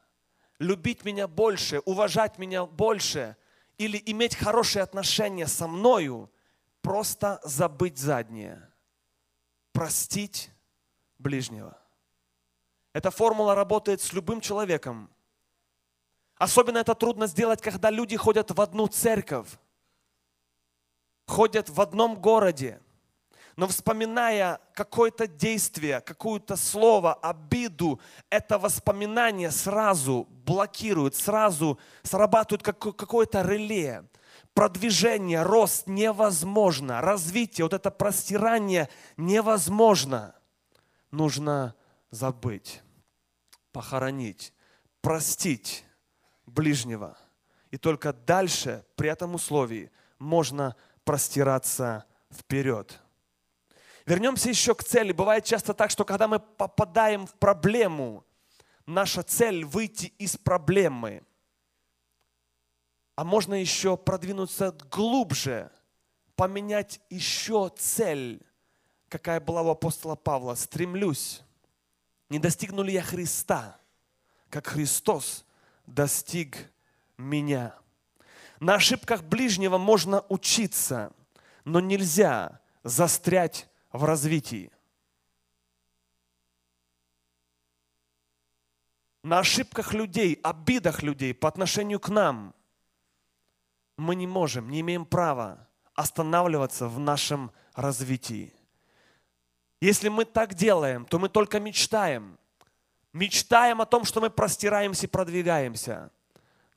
любить 0.59 1.03
меня 1.03 1.27
больше, 1.27 1.79
уважать 1.85 2.37
меня 2.37 2.67
больше 2.67 3.35
или 3.79 4.01
иметь 4.05 4.35
хорошие 4.35 4.83
отношения 4.83 5.47
со 5.47 5.67
мною, 5.67 6.29
просто 6.81 7.39
забыть 7.43 7.97
заднее, 7.97 8.69
простить 9.71 10.51
ближнего. 11.17 11.77
Эта 12.93 13.09
формула 13.09 13.55
работает 13.55 14.01
с 14.01 14.11
любым 14.11 14.41
человеком. 14.41 15.09
Особенно 16.35 16.79
это 16.79 16.93
трудно 16.93 17.25
сделать, 17.27 17.61
когда 17.61 17.89
люди 17.89 18.17
ходят 18.17 18.51
в 18.51 18.59
одну 18.59 18.87
церковь, 18.87 19.47
ходят 21.25 21.69
в 21.69 21.79
одном 21.79 22.19
городе, 22.19 22.81
но 23.59 23.67
вспоминая 23.67 24.61
какое-то 24.73 25.27
действие, 25.27 25.99
какое-то 25.99 26.55
слово, 26.55 27.13
обиду, 27.13 27.99
это 28.29 28.57
воспоминание 28.57 29.51
сразу 29.51 30.29
блокирует, 30.45 31.13
сразу 31.13 31.77
срабатывает 32.01 32.63
как, 32.63 32.79
какое-то 32.79 33.41
реле. 33.41 34.07
Продвижение, 34.53 35.43
рост 35.43 35.87
невозможно, 35.87 37.01
развитие, 37.01 37.65
вот 37.65 37.73
это 37.73 37.91
простирание 37.91 38.87
невозможно. 39.17 40.35
Нужно 41.11 41.75
забыть, 42.11 42.81
похоронить, 43.73 44.53
простить 45.01 45.83
ближнего. 46.45 47.17
И 47.71 47.77
только 47.77 48.13
дальше, 48.13 48.85
при 48.95 49.09
этом 49.09 49.35
условии, 49.35 49.91
можно 50.17 50.77
простираться 51.03 52.05
вперед. 52.31 53.01
Вернемся 54.09 54.49
еще 54.49 54.73
к 54.73 54.83
цели. 54.83 55.11
Бывает 55.11 55.45
часто 55.45 55.75
так, 55.75 55.91
что 55.91 56.03
когда 56.03 56.27
мы 56.27 56.39
попадаем 56.39 57.27
в 57.27 57.35
проблему, 57.35 58.25
наша 58.87 59.21
цель 59.21 59.63
выйти 59.63 60.07
из 60.17 60.35
проблемы. 60.35 61.21
А 63.15 63.23
можно 63.23 63.53
еще 63.53 63.97
продвинуться 63.97 64.75
глубже, 64.89 65.71
поменять 66.35 66.99
еще 67.11 67.71
цель, 67.77 68.41
какая 69.09 69.39
была 69.39 69.61
у 69.61 69.69
апостола 69.69 70.15
Павла. 70.15 70.55
Стремлюсь, 70.55 71.43
не 72.29 72.39
достигну 72.39 72.81
ли 72.81 72.93
я 72.93 73.03
Христа, 73.03 73.77
как 74.49 74.65
Христос 74.65 75.45
достиг 75.85 76.57
меня. 77.15 77.75
На 78.59 78.73
ошибках 78.73 79.21
ближнего 79.21 79.77
можно 79.77 80.25
учиться, 80.29 81.13
но 81.63 81.79
нельзя 81.79 82.59
застрять 82.83 83.69
в 83.91 84.03
развитии. 84.03 84.71
На 89.23 89.39
ошибках 89.39 89.93
людей, 89.93 90.39
обидах 90.43 91.03
людей 91.03 91.33
по 91.33 91.47
отношению 91.47 91.99
к 91.99 92.09
нам 92.09 92.55
мы 93.97 94.15
не 94.15 94.27
можем, 94.27 94.69
не 94.69 94.79
имеем 94.79 95.05
права 95.05 95.67
останавливаться 95.93 96.87
в 96.87 96.99
нашем 96.99 97.51
развитии. 97.73 98.53
Если 99.81 100.07
мы 100.07 100.23
так 100.25 100.53
делаем, 100.53 101.05
то 101.05 101.19
мы 101.19 101.27
только 101.27 101.59
мечтаем. 101.59 102.37
Мечтаем 103.11 103.81
о 103.81 103.85
том, 103.85 104.05
что 104.05 104.21
мы 104.21 104.29
простираемся 104.29 105.07
и 105.07 105.09
продвигаемся. 105.09 106.11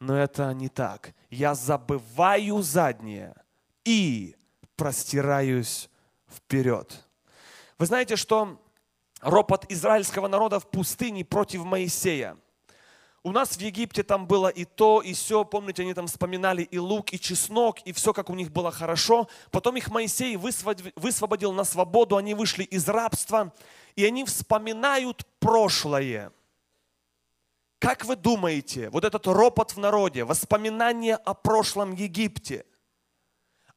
Но 0.00 0.16
это 0.16 0.52
не 0.52 0.68
так. 0.68 1.14
Я 1.30 1.54
забываю 1.54 2.62
заднее 2.62 3.36
и 3.84 4.34
простираюсь 4.74 5.88
вперед. 6.32 7.06
Вы 7.78 7.86
знаете, 7.86 8.16
что 8.16 8.60
ропот 9.20 9.70
израильского 9.70 10.28
народа 10.28 10.60
в 10.60 10.68
пустыне 10.68 11.24
против 11.24 11.64
Моисея. 11.64 12.36
У 13.24 13.30
нас 13.30 13.56
в 13.56 13.60
Египте 13.60 14.02
там 14.02 14.26
было 14.26 14.48
и 14.48 14.64
то, 14.64 15.00
и 15.00 15.12
все. 15.12 15.44
Помните, 15.44 15.82
они 15.82 15.94
там 15.94 16.08
вспоминали 16.08 16.62
и 16.62 16.78
лук, 16.78 17.12
и 17.12 17.20
чеснок, 17.20 17.80
и 17.82 17.92
все, 17.92 18.12
как 18.12 18.30
у 18.30 18.34
них 18.34 18.50
было 18.50 18.72
хорошо. 18.72 19.28
Потом 19.52 19.76
их 19.76 19.90
Моисей 19.90 20.36
высвободил 20.36 21.52
на 21.52 21.62
свободу, 21.62 22.16
они 22.16 22.34
вышли 22.34 22.64
из 22.64 22.88
рабства, 22.88 23.52
и 23.94 24.04
они 24.04 24.24
вспоминают 24.24 25.24
прошлое. 25.38 26.32
Как 27.78 28.04
вы 28.04 28.16
думаете, 28.16 28.90
вот 28.90 29.04
этот 29.04 29.26
ропот 29.28 29.72
в 29.72 29.78
народе, 29.78 30.24
воспоминания 30.24 31.14
о 31.14 31.34
прошлом 31.34 31.94
Египте– 31.94 32.64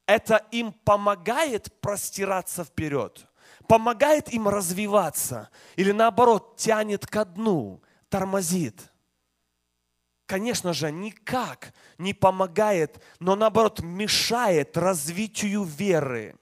это 0.06 0.36
им 0.50 0.72
помогает 0.72 1.80
простираться 1.80 2.64
вперед, 2.64 3.26
помогает 3.68 4.32
им 4.32 4.48
развиваться 4.48 5.50
или 5.74 5.92
наоборот 5.92 6.56
тянет 6.56 7.06
ко 7.06 7.24
дну, 7.24 7.82
тормозит. 8.08 8.92
Конечно 10.26 10.72
же, 10.72 10.90
никак 10.90 11.72
не 11.98 12.12
помогает, 12.12 13.02
но 13.20 13.36
наоборот 13.36 13.80
мешает 13.80 14.76
развитию 14.76 15.62
веры, 15.62 16.36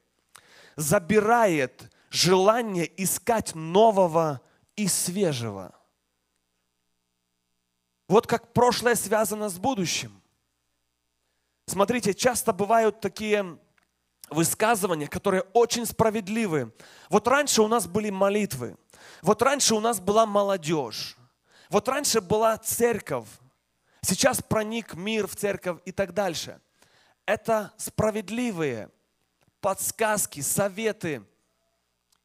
забирает 0.77 1.93
желание 2.11 2.91
искать 3.03 3.55
нового 3.55 4.41
и 4.77 4.89
свежего. 4.89 5.75
Вот 8.09 8.27
как 8.27 8.53
прошлое 8.53 8.95
связано 8.95 9.49
с 9.49 9.59
будущим. 9.59 10.24
Смотрите, 11.67 12.13
часто 12.13 12.53
бывают 12.53 13.01
такие 13.01 13.59
высказывания, 14.29 15.09
которые 15.09 15.43
очень 15.53 15.87
справедливы. 15.87 16.73
Вот 17.09 17.27
раньше 17.27 17.63
у 17.63 17.69
нас 17.69 17.87
были 17.87 18.11
молитвы, 18.11 18.77
вот 19.23 19.41
раньше 19.43 19.75
у 19.75 19.81
нас 19.81 19.99
была 19.99 20.27
молодежь, 20.27 21.17
вот 21.71 21.89
раньше 21.89 22.21
была 22.21 22.59
церковь, 22.59 23.27
сейчас 24.03 24.43
проник 24.43 24.95
мир 24.95 25.27
в 25.27 25.37
церковь 25.37 25.79
и 25.85 25.93
так 25.93 26.13
дальше. 26.13 26.61
Это 27.27 27.73
справедливые 27.79 28.91
подсказки, 29.63 30.41
советы, 30.41 31.25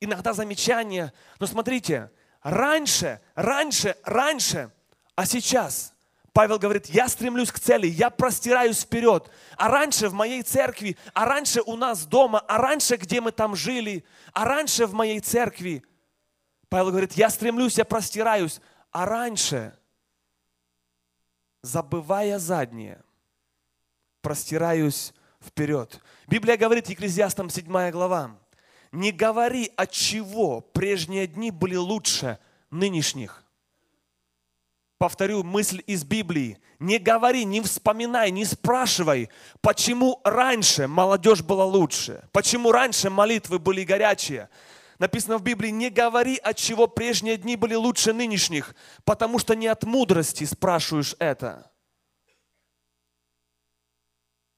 иногда 0.02 0.34
замечания. 0.34 1.14
Но 1.40 1.48
смотрите, 1.48 2.12
раньше, 2.44 3.22
раньше, 3.34 3.96
раньше, 4.04 4.74
а 5.16 5.26
сейчас– 5.26 5.94
Павел 6.34 6.60
говорит, 6.60 6.88
я 6.88 7.08
стремлюсь 7.08 7.52
к 7.52 7.60
цели, 7.60 7.88
я 7.88 8.10
простираюсь 8.10 8.82
вперед. 8.82 9.30
А 9.58 9.68
раньше 9.68 10.10
в 10.10 10.14
моей 10.14 10.44
церкви, 10.44 10.98
а 11.14 11.26
раньше 11.26 11.62
у 11.62 11.76
нас 11.76 12.06
дома, 12.06 12.40
а 12.48 12.58
раньше, 12.58 12.98
где 12.98 13.22
мы 13.22 13.32
там 13.32 13.56
жили, 13.56 14.06
а 14.34 14.46
раньше 14.46 14.86
в 14.86 14.94
моей 14.94 15.20
церкви. 15.20 15.84
Павел 16.70 16.92
говорит, 16.92 17.14
я 17.14 17.30
стремлюсь, 17.30 17.78
я 17.78 17.86
простираюсь. 17.86 18.62
А 18.92 19.06
раньше, 19.06 19.78
забывая 21.62 22.40
заднее, 22.40 23.04
простираюсь 24.22 25.14
вперед. 25.42 26.00
Библия 26.28 26.58
говорит, 26.58 26.90
Екклезиастам 26.90 27.50
7 27.50 27.92
глава, 27.92 28.36
не 28.92 29.12
говори, 29.12 29.72
от 29.76 29.92
чего 29.92 30.62
прежние 30.62 31.28
дни 31.28 31.52
были 31.52 31.76
лучше 31.76 32.40
нынешних 32.72 33.44
повторю 35.00 35.44
мысль 35.44 35.82
из 35.88 36.04
Библии. 36.04 36.60
Не 36.78 37.00
говори, 37.00 37.46
не 37.46 37.62
вспоминай, 37.62 38.30
не 38.30 38.46
спрашивай, 38.46 39.30
почему 39.62 40.22
раньше 40.24 40.88
молодежь 40.88 41.42
была 41.42 41.66
лучше, 41.66 42.30
почему 42.32 42.72
раньше 42.72 43.10
молитвы 43.10 43.58
были 43.58 43.84
горячие. 43.84 44.50
Написано 45.00 45.38
в 45.38 45.44
Библии, 45.44 45.70
не 45.70 45.90
говори, 45.90 46.36
от 46.36 46.58
чего 46.58 46.86
прежние 46.86 47.38
дни 47.38 47.56
были 47.56 47.74
лучше 47.74 48.14
нынешних, 48.14 48.76
потому 49.06 49.40
что 49.40 49.56
не 49.56 49.68
от 49.68 49.84
мудрости 49.86 50.44
спрашиваешь 50.44 51.16
это. 51.20 51.72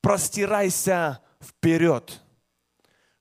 Простирайся 0.02 1.22
вперед. 1.40 2.20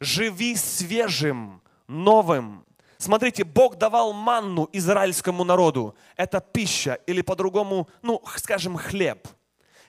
Живи 0.00 0.56
свежим, 0.56 1.62
новым, 1.86 2.64
Смотрите, 3.00 3.44
Бог 3.44 3.76
давал 3.76 4.12
манну 4.12 4.68
израильскому 4.74 5.42
народу. 5.42 5.96
Это 6.16 6.38
пища 6.42 6.98
или 7.06 7.22
по-другому, 7.22 7.88
ну, 8.02 8.22
скажем, 8.36 8.76
хлеб. 8.76 9.26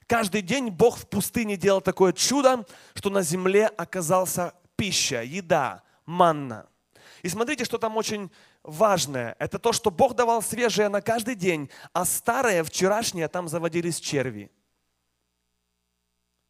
Каждый 0.08 0.42
день 0.42 0.70
Бог 0.70 0.98
в 0.98 1.06
пустыне 1.10 1.58
делал 1.58 1.82
такое 1.82 2.14
чудо, 2.14 2.66
что 2.94 3.10
на 3.10 3.22
земле 3.22 3.68
оказался 3.68 4.54
пища, 4.78 5.24
еда, 5.24 5.84
манна. 6.06 6.70
И 7.22 7.28
смотрите, 7.28 7.66
что 7.66 7.78
там 7.78 7.98
очень 7.98 8.32
важное. 8.64 9.36
Это 9.40 9.60
то, 9.60 9.74
что 9.74 9.92
Бог 9.92 10.16
давал 10.16 10.42
свежее 10.42 10.88
на 10.88 11.02
каждый 11.02 11.36
день, 11.36 11.70
а 11.92 12.06
старое, 12.06 12.64
вчерашнее, 12.64 13.28
там 13.28 13.50
заводились 13.50 14.00
черви. 14.00 14.50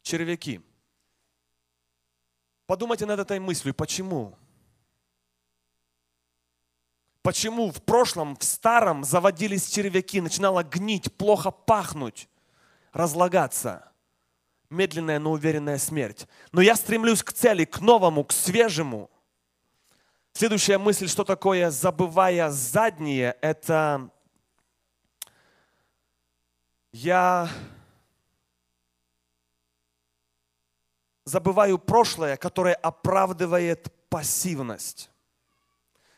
Червяки. 0.02 0.60
Подумайте 2.66 3.04
над 3.04 3.18
этой 3.18 3.40
мыслью, 3.40 3.74
почему? 3.74 4.36
Почему 7.22 7.70
в 7.70 7.80
прошлом, 7.82 8.36
в 8.36 8.42
старом 8.42 9.04
заводились 9.04 9.68
червяки, 9.68 10.20
начинало 10.20 10.64
гнить, 10.64 11.16
плохо 11.16 11.52
пахнуть, 11.52 12.28
разлагаться. 12.92 13.88
Медленная, 14.70 15.20
но 15.20 15.32
уверенная 15.32 15.78
смерть. 15.78 16.26
Но 16.50 16.60
я 16.60 16.74
стремлюсь 16.74 17.22
к 17.22 17.32
цели, 17.32 17.64
к 17.64 17.80
новому, 17.80 18.24
к 18.24 18.32
свежему. 18.32 19.10
Следующая 20.32 20.78
мысль, 20.78 21.08
что 21.08 21.24
такое 21.24 21.70
забывая 21.70 22.50
заднее, 22.50 23.36
это 23.42 24.10
я 26.90 27.50
забываю 31.24 31.78
прошлое, 31.78 32.36
которое 32.36 32.74
оправдывает 32.74 33.92
пассивность. 34.08 35.11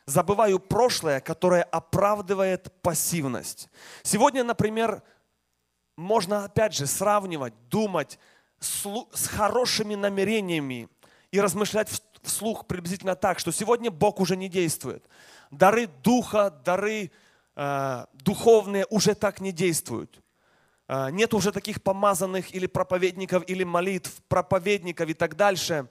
Забываю 0.06 0.60
прошлое, 0.60 1.20
которое 1.20 1.62
оправдывает 1.62 2.70
пассивность. 2.82 3.68
Сегодня, 4.02 4.44
например, 4.44 5.02
можно 5.96 6.44
опять 6.44 6.74
же 6.74 6.86
сравнивать, 6.86 7.54
думать 7.68 8.18
с 8.58 9.26
хорошими 9.28 9.94
намерениями 9.94 10.88
и 11.30 11.40
размышлять 11.40 11.88
вслух 12.22 12.66
приблизительно 12.66 13.16
так, 13.16 13.38
что 13.38 13.52
сегодня 13.52 13.90
Бог 13.90 14.20
уже 14.20 14.36
не 14.36 14.48
действует. 14.48 15.04
Дары 15.50 15.86
духа, 15.86 16.50
дары 16.50 17.10
э, 17.56 18.06
духовные 18.12 18.86
уже 18.90 19.14
так 19.14 19.40
не 19.40 19.52
действуют. 19.52 20.20
Э, 20.88 21.10
нет 21.10 21.34
уже 21.34 21.52
таких 21.52 21.82
помазанных 21.82 22.54
или 22.54 22.66
проповедников, 22.66 23.44
или 23.48 23.64
молитв, 23.64 24.22
проповедников 24.28 25.08
и 25.08 25.14
так 25.14 25.36
дальше. 25.36 25.88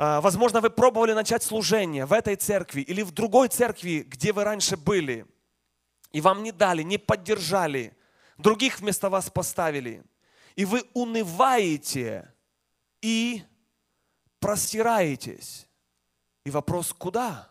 Э, 0.00 0.20
возможно, 0.20 0.62
вы 0.62 0.70
пробовали 0.70 1.12
начать 1.12 1.42
служение 1.42 2.06
в 2.06 2.14
этой 2.14 2.34
церкви 2.34 2.80
или 2.80 3.02
в 3.02 3.10
другой 3.10 3.48
церкви, 3.48 4.02
где 4.08 4.32
вы 4.32 4.44
раньше 4.44 4.78
были, 4.78 5.26
и 6.10 6.22
вам 6.22 6.42
не 6.42 6.52
дали, 6.52 6.82
не 6.82 6.96
поддержали, 6.96 7.94
других 8.38 8.80
вместо 8.80 9.10
вас 9.10 9.28
поставили. 9.28 10.02
И 10.56 10.64
вы 10.64 10.84
унываете 10.94 12.32
и 13.02 13.42
простираетесь. 14.38 15.68
И 16.44 16.50
вопрос, 16.50 16.94
куда? 16.94 17.50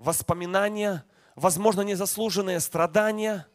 Воспоминания, 0.00 1.04
возможно, 1.36 1.82
незаслуженные 1.82 2.58
страдания, 2.58 3.46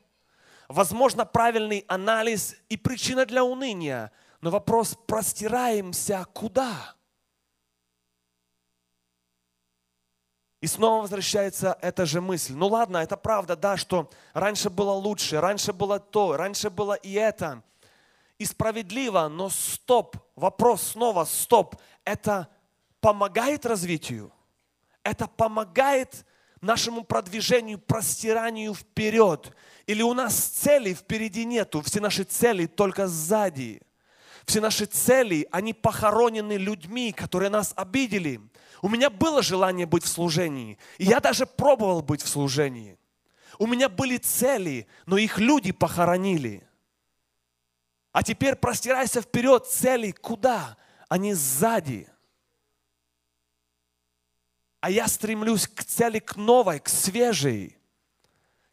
возможно, 0.69 1.25
правильный 1.25 1.83
анализ 1.89 2.55
и 2.69 2.77
причина 2.77 3.25
для 3.25 3.43
уныния. 3.43 4.13
Но 4.45 4.51
вопрос, 4.51 4.95
простираемся 5.07 6.23
куда? 6.31 6.93
И 10.61 10.67
снова 10.67 11.01
возвращается 11.01 11.75
эта 11.81 12.05
же 12.05 12.21
мысль. 12.21 12.53
Ну 12.53 12.67
ладно, 12.67 12.97
это 12.97 13.17
правда, 13.17 13.55
да, 13.55 13.75
что 13.75 14.07
раньше 14.33 14.69
было 14.69 14.91
лучше, 14.91 15.41
раньше 15.41 15.73
было 15.73 15.99
то, 15.99 16.37
раньше 16.37 16.69
было 16.69 16.93
и 16.93 17.13
это. 17.13 17.63
И 18.37 18.45
справедливо, 18.45 19.29
но 19.29 19.49
стоп, 19.49 20.15
вопрос 20.35 20.83
снова, 20.89 21.25
стоп. 21.25 21.77
Это 22.03 22.47
помогает 23.01 23.65
развитию? 23.65 24.31
Это 25.01 25.25
помогает 25.25 26.23
нашему 26.61 27.03
продвижению, 27.03 27.79
простиранию 27.79 28.75
вперед? 28.75 29.51
Или 29.87 30.03
у 30.03 30.13
нас 30.13 30.35
целей 30.35 30.93
впереди 30.93 31.45
нету, 31.45 31.81
все 31.81 31.99
наши 31.99 32.25
цели 32.25 32.67
только 32.67 33.07
сзади? 33.07 33.81
Все 34.45 34.61
наши 34.61 34.85
цели, 34.85 35.47
они 35.51 35.73
похоронены 35.73 36.53
людьми, 36.53 37.11
которые 37.11 37.49
нас 37.49 37.73
обидели. 37.75 38.39
У 38.81 38.89
меня 38.89 39.09
было 39.09 39.41
желание 39.41 39.87
быть 39.87 40.03
в 40.03 40.07
служении, 40.07 40.77
и 40.97 41.05
я 41.05 41.19
даже 41.19 41.45
пробовал 41.45 42.01
быть 42.01 42.21
в 42.21 42.27
служении. 42.27 42.97
У 43.57 43.67
меня 43.67 43.89
были 43.89 44.17
цели, 44.17 44.87
но 45.05 45.17
их 45.17 45.39
люди 45.39 45.71
похоронили. 45.71 46.67
А 48.11 48.21
теперь 48.21 48.55
простирайся 48.55 49.21
вперед, 49.21 49.65
цели 49.65 50.11
куда? 50.11 50.77
Они 51.09 51.33
сзади. 51.33 52.07
А 54.79 54.91
я 54.91 55.07
стремлюсь 55.07 55.67
к 55.67 55.83
цели, 55.83 56.19
к 56.19 56.35
новой, 56.35 56.79
к 56.79 56.87
свежей, 56.87 57.77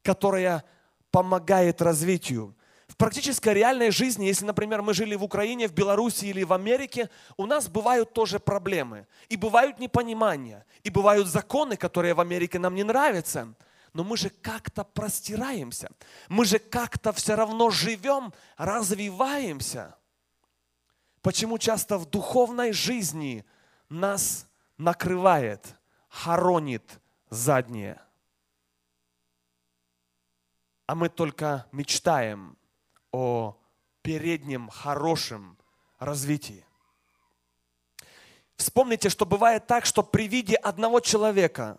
которая 0.02 0.64
помогает 1.11 1.80
развитию. 1.80 2.54
В 2.92 2.96
практической 2.98 3.55
реальной 3.55 3.90
жизни, 3.90 4.26
если, 4.26 4.44
например, 4.44 4.83
мы 4.83 4.92
жили 4.92 5.14
в 5.14 5.24
Украине, 5.24 5.66
в 5.66 5.72
Беларуси 5.72 6.26
или 6.26 6.42
в 6.42 6.52
Америке, 6.52 7.09
у 7.38 7.46
нас 7.46 7.66
бывают 7.66 8.12
тоже 8.12 8.38
проблемы. 8.38 9.07
И 9.31 9.37
бывают 9.38 9.78
непонимания. 9.78 10.66
И 10.83 10.90
бывают 10.90 11.26
законы, 11.26 11.78
которые 11.78 12.12
в 12.12 12.20
Америке 12.20 12.59
нам 12.59 12.74
не 12.74 12.85
нравятся. 12.85 13.55
Но 13.94 14.05
мы 14.05 14.18
же 14.18 14.28
как-то 14.28 14.85
простираемся. 14.85 15.90
Мы 16.28 16.44
же 16.44 16.59
как-то 16.59 17.14
все 17.14 17.35
равно 17.35 17.70
живем, 17.70 18.35
развиваемся. 18.59 19.96
Почему 21.22 21.57
часто 21.57 21.96
в 21.96 22.05
духовной 22.05 22.72
жизни 22.72 23.46
нас 23.88 24.46
накрывает, 24.76 25.64
хоронит 26.11 27.00
заднее? 27.31 28.02
А 30.87 30.94
мы 30.94 31.09
только 31.09 31.64
мечтаем– 31.72 32.59
о 33.12 33.57
переднем 34.03 34.68
хорошем 34.68 35.57
развитии. 35.98 36.64
Вспомните, 38.57 39.09
что 39.09 39.27
бывает 39.27 39.66
так, 39.66 39.87
что 39.87 40.03
при 40.03 40.29
виде 40.29 40.57
одного 40.57 41.01
человека 41.01 41.79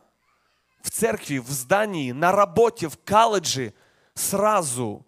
в 0.82 0.89
церкви, 0.89 1.38
в 1.38 1.50
здании, 1.50 2.12
на 2.12 2.32
работе, 2.32 2.89
в 2.89 2.98
колледже 2.98 3.74
сразу 4.13 5.06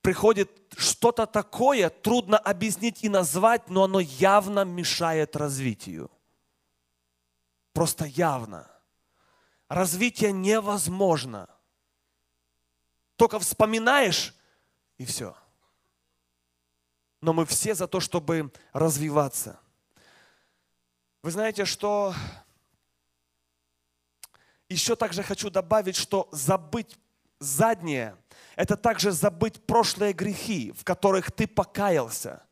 приходит 0.00 0.50
что-то 0.76 1.26
такое, 1.26 1.90
трудно 1.90 2.38
объяснить 2.38 3.04
и 3.04 3.08
назвать, 3.08 3.68
но 3.68 3.84
оно 3.84 4.00
явно 4.00 4.64
мешает 4.64 5.36
развитию. 5.36 6.10
Просто 7.72 8.04
явно. 8.06 8.70
Развитие 9.68 10.32
невозможно. 10.32 11.48
Только 13.16 13.38
вспоминаешь, 13.38 14.34
и 14.98 15.04
все. 15.04 15.34
Но 17.20 17.32
мы 17.32 17.46
все 17.46 17.74
за 17.74 17.88
то, 17.88 17.98
чтобы 17.98 18.52
развиваться. 18.72 19.58
Вы 21.22 21.30
знаете, 21.30 21.64
что 21.64 22.14
еще 24.68 24.94
также 24.94 25.22
хочу 25.22 25.50
добавить, 25.50 25.96
что 25.96 26.28
забыть 26.30 26.98
заднее– 27.40 28.16
это 28.58 28.76
также 28.76 29.12
забыть 29.12 29.64
прошлые 29.66 30.12
грехи, 30.12 30.72
в 30.72 30.82
которых 30.82 31.30
ты 31.30 31.46
покаялся, 31.46 32.42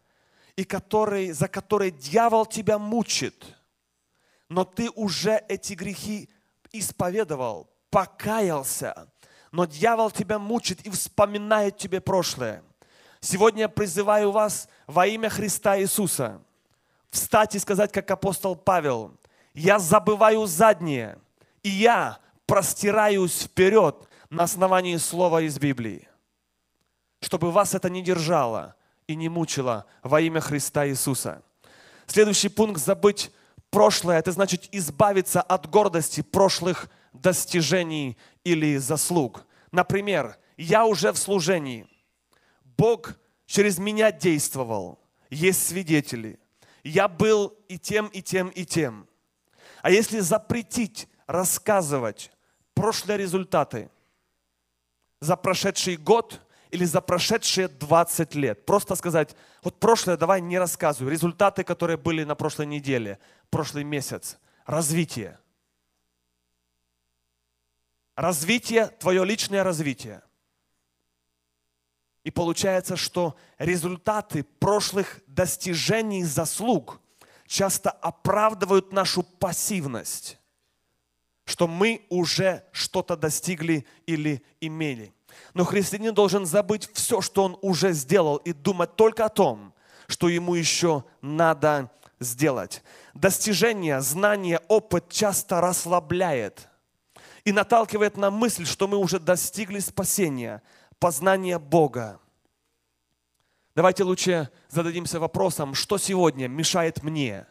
и 0.55 0.63
которые, 0.63 1.35
за 1.35 1.49
которые 1.49 1.91
дьявол 1.91 2.47
тебя 2.47 2.79
мучит. 2.79 3.57
Но 4.49 4.65
ты 4.65 4.89
уже 4.91 5.45
эти 5.49 5.73
грехи 5.73 6.31
исповедовал, 6.71 7.69
покаялся, 7.91 9.09
но 9.57 9.65
дьявол 9.65 10.11
тебя 10.11 10.39
мучит 10.39 10.83
и 10.83 10.91
вспоминает 10.91 11.79
тебе 11.79 12.03
прошлое. 12.03 12.63
Сегодня 13.21 13.63
я 13.63 13.69
призываю 13.71 14.31
вас 14.31 14.69
во 14.87 15.07
имя 15.07 15.31
Христа 15.31 15.81
Иисуса 15.81 16.43
встать 17.09 17.55
и 17.55 17.59
сказать, 17.59 17.91
как 17.91 18.11
апостол 18.11 18.55
Павел, 18.55 19.17
я 19.55 19.79
забываю 19.79 20.45
заднее, 20.45 21.19
и 21.63 21.71
я 21.71 22.19
простираюсь 22.45 23.45
вперед 23.45 23.97
на 24.29 24.43
основании 24.43 24.99
слова 24.99 25.41
из 25.41 25.59
Библии, 25.59 26.07
чтобы 27.23 27.51
вас 27.51 27.75
это 27.75 27.89
не 27.89 28.03
держало 28.03 28.75
и 29.07 29.17
не 29.17 29.31
мучило 29.31 29.87
во 30.03 30.21
имя 30.21 30.43
Христа 30.43 30.87
Иисуса. 30.87 31.43
Следующий 32.07 32.51
пункт– 32.51 32.79
забыть 32.85 33.31
прошлое. 33.71 34.19
Это 34.19 34.33
значит 34.33 34.69
избавиться 34.71 35.41
от 35.41 35.71
гордости 35.71 36.21
прошлых 36.21 36.91
достижений 37.15 38.19
или 38.45 38.77
заслуг. 38.77 39.46
Например, 39.73 40.37
я 40.57 40.87
уже 40.87 41.13
в 41.13 41.19
служении. 41.19 41.87
Бог 42.65 43.15
через 43.47 43.79
меня 43.79 44.13
действовал. 44.13 45.01
Есть 45.31 45.67
свидетели. 45.67 46.39
Я 46.85 47.09
был 47.09 47.49
и 47.69 47.79
тем, 47.79 48.07
и 48.09 48.23
тем, 48.23 48.49
и 48.49 48.65
тем. 48.65 49.09
А 49.83 49.91
если 49.91 50.21
запретить 50.21 51.09
рассказывать 51.27 52.31
прошлые 52.75 53.19
результаты 53.19 53.91
за 55.21 55.37
прошедший 55.37 55.97
год 55.97 56.41
или 56.71 56.85
за 56.85 57.01
прошедшие 57.01 57.69
20 57.69 58.35
лет. 58.35 58.67
Просто 58.67 58.95
сказать, 58.97 59.35
вот 59.63 59.79
прошлое 59.81 60.17
давай 60.17 60.41
не 60.41 60.59
рассказывай. 60.59 61.11
Результаты, 61.11 61.65
которые 61.65 61.97
были 61.97 62.25
на 62.25 62.35
прошлой 62.35 62.67
неделе, 62.67 63.19
прошлый 63.51 63.85
месяц. 63.85 64.39
Развитие 64.67 65.39
развитие, 68.17 68.89
твое 68.99 69.25
личное 69.25 69.63
развитие. 69.63 70.23
И 72.25 72.31
получается, 72.33 72.97
что 72.97 73.37
результаты 73.59 74.43
прошлых 74.43 75.21
достижений, 75.29 76.25
заслуг 76.25 77.01
часто 77.47 77.91
оправдывают 77.91 78.93
нашу 78.93 79.23
пассивность, 79.23 80.39
что 81.45 81.69
мы 81.69 82.05
уже 82.09 82.65
что-то 82.73 83.17
достигли 83.17 83.87
или 84.07 84.43
имели. 84.61 85.13
Но 85.55 85.65
христианин 85.65 86.13
должен 86.13 86.47
забыть 86.47 86.91
все, 86.95 87.21
что 87.21 87.45
он 87.45 87.59
уже 87.63 87.93
сделал, 87.93 88.39
и 88.39 88.53
думать 88.53 88.97
только 88.97 89.27
о 89.27 89.29
том, 89.29 89.73
что 90.09 90.29
ему 90.29 90.55
еще 90.55 91.05
надо 91.21 91.93
сделать. 92.19 92.83
Достижение, 93.15 94.01
знание, 94.01 94.61
опыт 94.67 95.11
часто 95.11 95.61
расслабляет 95.61 96.69
и 97.47 97.53
наталкивает 97.53 98.17
на 98.17 98.33
мысль, 98.33 98.67
что 98.67 98.89
мы 98.89 98.99
уже 98.99 99.21
достигли 99.21 99.79
спасения, 99.79 100.65
познания 100.99 101.61
Бога. 101.61 102.21
Давайте 103.77 104.03
лучше 104.03 104.51
зададимся 104.69 105.21
вопросом, 105.21 105.75
что 105.75 105.97
сегодня 105.97 106.49
мешает 106.49 107.05
мне 107.05 107.47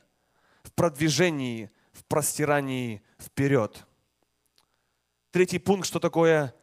в 0.64 0.74
продвижении, 0.74 1.72
в 1.94 2.04
простирании 2.04 3.04
вперед. 3.18 3.88
Третий 5.32 5.60
пункт, 5.60 5.88
что 5.88 6.02
такое 6.02 6.54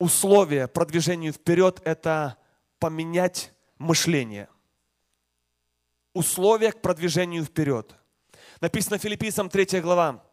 условие 0.00 0.66
продвижению 0.66 1.32
вперед, 1.32 1.80
это 1.84 2.38
поменять 2.80 3.52
мышление. 3.78 4.48
Условия 6.12 6.72
к 6.72 6.82
продвижению 6.82 7.44
вперед. 7.44 7.94
Написано 8.60 8.98
Филиппийцам 8.98 9.48
3 9.48 9.80
глава. 9.80 10.24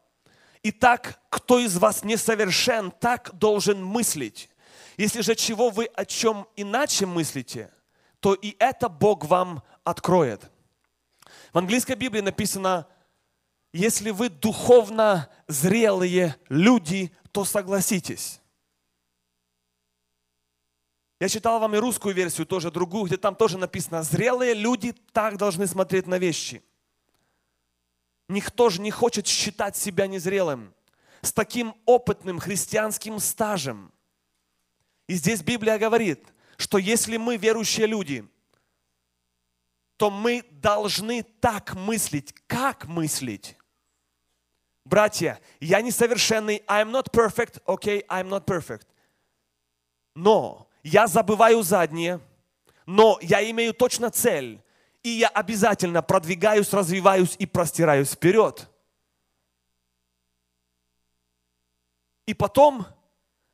Итак, 0.63 1.21
кто 1.29 1.59
из 1.59 1.77
вас 1.77 2.03
несовершен, 2.03 2.91
так 2.91 3.31
должен 3.37 3.83
мыслить. 3.83 4.49
Если 4.97 5.21
же 5.21 5.35
чего 5.35 5.69
вы 5.69 5.85
о 5.85 6.03
чем 6.05 6.47
иначе 6.57 7.05
мыслите, 7.05 7.73
то 8.19 8.33
и 8.33 8.55
это 8.59 8.89
Бог 8.89 9.25
вам 9.25 9.63
откроет. 9.85 10.51
В 11.53 11.57
английской 11.57 11.95
Библии 11.95 12.21
написано, 12.21 12.87
если 13.71 14.09
вы 14.09 14.29
духовно 14.29 15.29
зрелые 15.47 16.35
люди, 16.49 17.15
то 17.31 17.45
согласитесь. 17.45 18.41
Я 21.19 21.29
читал 21.29 21.59
вам 21.59 21.75
и 21.75 21.79
русскую 21.79 22.15
версию, 22.15 22.47
тоже 22.47 22.71
другую, 22.71 23.05
где 23.05 23.17
там 23.17 23.35
тоже 23.35 23.57
написано, 23.57 24.03
зрелые 24.03 24.53
люди 24.53 24.93
так 25.11 25.37
должны 25.37 25.67
смотреть 25.67 26.07
на 26.07 26.17
вещи. 26.17 26.63
Никто 28.29 28.69
же 28.69 28.79
не 28.79 28.91
хочет 28.91 29.27
считать 29.27 29.75
себя 29.75 30.07
незрелым, 30.07 30.73
с 31.21 31.33
таким 31.33 31.75
опытным 31.85 32.39
христианским 32.39 33.19
стажем– 33.19 33.91
и 35.09 35.15
здесь 35.15 35.41
Библия 35.41 35.79
говорит, 35.79 36.23
что 36.55 36.77
если 36.77 37.17
мы 37.17 37.35
верующие 37.35 37.87
люди, 37.87 38.29
то 39.97 40.11
мы 40.11 40.45
должны 40.51 41.23
так 41.23 41.73
мыслить. 41.73 42.31
Как 42.45 42.85
мыслить? 42.85 43.57
Братья, 44.85 45.39
я 45.59 45.81
несовершенный, 45.81 46.61
I'm 46.67 46.91
not 46.91 47.11
perfect, 47.11 47.59
okay, 47.65 48.05
I'm 48.05 48.29
not 48.29 48.45
perfect. 48.45 48.85
Но 50.13 50.69
я 50.83 51.07
забываю 51.07 51.63
заднее, 51.63 52.19
но 52.85 53.17
я 53.23 53.41
имею 53.49 53.73
точно 53.73 54.11
цель, 54.11 54.61
и 55.03 55.09
я 55.09 55.27
обязательно 55.29 56.01
продвигаюсь, 56.01 56.73
развиваюсь 56.73 57.35
и 57.39 57.45
простираюсь 57.45 58.11
вперед. 58.11 58.69
И 62.25 62.33
потом 62.33 62.85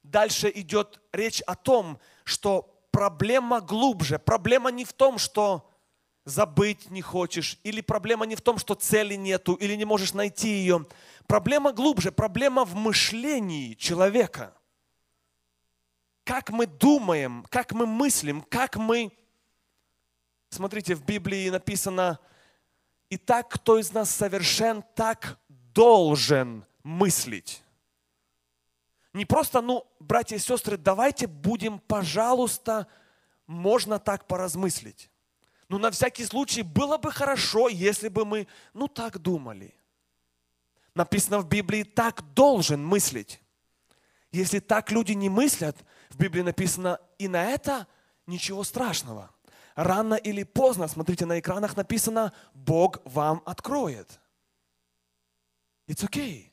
дальше 0.03 0.51
идет 0.53 0.99
речь 1.13 1.41
о 1.41 1.55
том, 1.55 1.99
что 2.23 2.75
проблема 2.91 3.61
глубже. 3.61 4.19
Проблема 4.19 4.71
не 4.71 4.85
в 4.85 4.93
том, 4.93 5.17
что 5.17 5.69
забыть 6.25 6.89
не 6.89 7.01
хочешь, 7.01 7.59
или 7.63 7.81
проблема 7.81 8.25
не 8.25 8.35
в 8.35 8.41
том, 8.41 8.57
что 8.57 8.73
цели 8.73 9.15
нету, 9.15 9.53
или 9.53 9.75
не 9.75 9.85
можешь 9.85 10.13
найти 10.13 10.49
ее. 10.49 10.85
Проблема 11.27 11.71
глубже, 11.71 12.11
проблема 12.11 12.65
в 12.65 12.75
мышлении 12.75 13.75
человека. 13.75 14.53
Как 16.23 16.49
мы 16.49 16.65
думаем, 16.65 17.45
как 17.49 17.71
мы 17.71 17.85
мыслим, 17.85 18.41
как 18.41 18.75
мы... 18.75 19.11
Смотрите, 20.55 20.95
в 20.95 21.03
Библии 21.03 21.49
написано, 21.49 22.17
«И 23.09 23.17
так, 23.17 23.49
кто 23.49 23.77
из 23.77 23.91
нас 23.91 24.09
совершен, 24.09 24.85
так 24.95 25.37
должен 25.49 26.63
мыслить». 26.81 27.61
Не 29.11 29.25
просто, 29.25 29.59
ну, 29.59 29.85
братья 29.99 30.37
и 30.37 30.39
сестры, 30.39 30.77
давайте 30.77 31.27
будем, 31.27 31.77
пожалуйста, 31.77 32.87
можно 33.47 33.99
так 33.99 34.27
поразмыслить. 34.27 35.09
Ну, 35.67 35.77
на 35.77 35.91
всякий 35.91 36.23
случай, 36.23 36.61
было 36.61 36.97
бы 36.97 37.11
хорошо, 37.11 37.67
если 37.67 38.07
бы 38.07 38.23
мы, 38.23 38.47
ну, 38.73 38.87
так 38.87 39.19
думали. 39.19 39.75
Написано 40.93 41.39
в 41.39 41.49
Библии, 41.49 41.83
так 41.83 42.21
должен 42.33 42.81
мыслить. 42.81 43.41
Если 44.31 44.59
так 44.59 44.89
люди 44.89 45.11
не 45.11 45.27
мыслят, 45.27 45.75
в 46.11 46.17
Библии 46.17 46.43
написано, 46.43 47.01
и 47.17 47.27
на 47.27 47.43
это 47.43 47.87
ничего 48.25 48.63
страшного. 48.63 49.34
Рано 49.75 50.15
или 50.15 50.43
поздно, 50.43 50.87
смотрите, 50.87 51.25
на 51.25 51.39
экранах 51.39 51.75
написано, 51.75 52.31
Бог 52.53 53.01
вам 53.03 53.41
откроет. 53.45 54.19
It's 55.87 56.03
okay. 56.03 56.51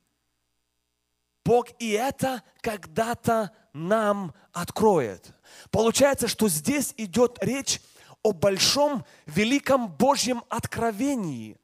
Бог 1.45 1.68
и 1.79 1.91
это 1.91 2.43
когда-то 2.61 3.53
нам 3.73 4.35
откроет. 4.53 5.35
Получается, 5.70 6.29
что 6.29 6.49
здесь 6.49 6.95
идет 6.97 7.39
речь 7.41 7.81
о 8.23 8.33
большом, 8.33 9.05
великом 9.27 9.89
Божьем 9.89 10.45
откровении. 10.49 11.59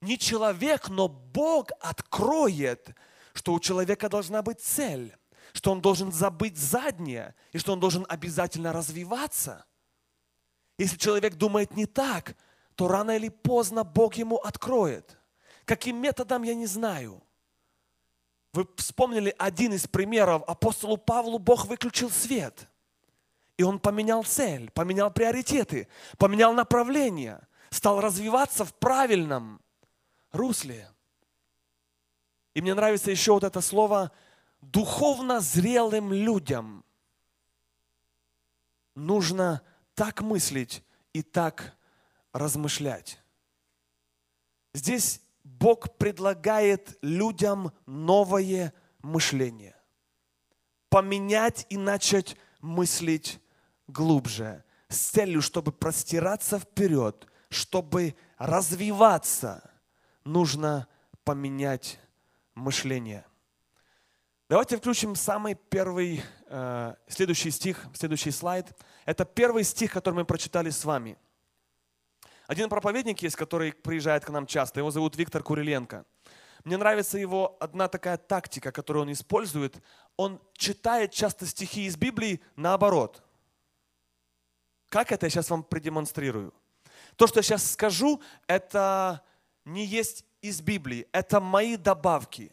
Не 0.00 0.18
человек, 0.18 0.88
но 0.88 1.08
Бог 1.08 1.70
откроет, 1.80 2.94
что 3.34 3.54
у 3.54 3.60
человека 3.60 4.08
должна 4.08 4.42
быть 4.42 4.60
цель, 4.60 5.16
что 5.52 5.70
он 5.72 5.80
должен 5.80 6.12
забыть 6.12 6.58
заднее 6.58 7.34
и 7.52 7.58
что 7.58 7.72
он 7.72 7.80
должен 7.80 8.04
обязательно 8.08 8.72
развиваться. 8.72 9.64
Если 10.78 10.96
человек 10.96 11.34
думает 11.34 11.76
не 11.76 11.86
так, 11.86 12.36
то 12.74 12.88
рано 12.88 13.16
или 13.16 13.28
поздно 13.28 13.84
Бог 13.84 14.14
ему 14.14 14.36
откроет. 14.36 15.18
Каким 15.64 15.96
методом, 15.96 16.42
я 16.42 16.54
не 16.54 16.66
знаю– 16.66 17.22
вы 18.52 18.68
вспомнили 18.76 19.34
один 19.38 19.72
из 19.72 19.86
примеров. 19.86 20.42
Апостолу 20.46 20.98
Павлу 20.98 21.38
Бог 21.38 21.66
выключил 21.66 22.10
свет. 22.10 22.68
И 23.56 23.62
он 23.62 23.78
поменял 23.78 24.24
цель, 24.24 24.70
поменял 24.70 25.10
приоритеты, 25.10 25.88
поменял 26.18 26.52
направление, 26.52 27.46
стал 27.70 28.00
развиваться 28.00 28.64
в 28.64 28.74
правильном 28.74 29.60
русле. 30.32 30.88
И 32.54 32.60
мне 32.60 32.74
нравится 32.74 33.10
еще 33.10 33.32
вот 33.32 33.44
это 33.44 33.60
слово 33.60 34.12
духовно 34.60 35.40
зрелым 35.40 36.12
людям 36.12 36.84
нужно 38.94 39.62
так 39.94 40.20
мыслить 40.22 40.84
и 41.12 41.22
так 41.22 41.76
размышлять. 42.32 43.18
Здесь 44.74 45.20
Бог 45.44 45.96
предлагает 45.96 46.96
людям 47.02 47.72
новое 47.86 48.72
мышление. 49.02 49.76
Поменять 50.88 51.66
и 51.68 51.76
начать 51.76 52.36
мыслить 52.60 53.40
глубже. 53.86 54.64
С 54.88 54.98
целью, 55.10 55.42
чтобы 55.42 55.72
простираться 55.72 56.58
вперед, 56.58 57.26
чтобы 57.48 58.14
развиваться, 58.38 59.70
нужно 60.24 60.86
поменять 61.24 61.98
мышление. 62.54 63.24
Давайте 64.48 64.76
включим 64.76 65.14
самый 65.14 65.54
первый, 65.54 66.22
следующий 67.08 67.50
стих, 67.50 67.86
следующий 67.94 68.30
слайд. 68.30 68.66
Это 69.06 69.24
первый 69.24 69.64
стих, 69.64 69.92
который 69.92 70.16
мы 70.16 70.24
прочитали 70.24 70.70
с 70.70 70.84
вами– 70.84 71.16
один 72.52 72.68
проповедник 72.68 73.22
есть, 73.22 73.36
который 73.36 73.72
приезжает 73.72 74.26
к 74.26 74.30
нам 74.30 74.46
часто, 74.46 74.80
его 74.80 74.90
зовут 74.90 75.16
Виктор 75.16 75.42
Куриленко. 75.42 76.04
Мне 76.64 76.76
нравится 76.76 77.18
его 77.18 77.56
одна 77.60 77.88
такая 77.88 78.18
тактика, 78.18 78.70
которую 78.70 79.04
он 79.04 79.12
использует. 79.12 79.82
Он 80.16 80.38
читает 80.52 81.12
часто 81.12 81.46
стихи 81.46 81.86
из 81.86 81.96
Библии 81.96 82.42
наоборот. 82.56 83.22
Как 84.90 85.12
это 85.12 85.26
я 85.26 85.30
сейчас 85.30 85.48
вам 85.48 85.62
продемонстрирую? 85.62 86.52
То, 87.16 87.26
что 87.26 87.38
я 87.38 87.42
сейчас 87.42 87.72
скажу, 87.72 88.20
это 88.46 89.22
не 89.64 89.86
есть 89.86 90.26
из 90.42 90.60
Библии, 90.60 91.08
это 91.12 91.40
мои 91.40 91.76
добавки. 91.76 92.52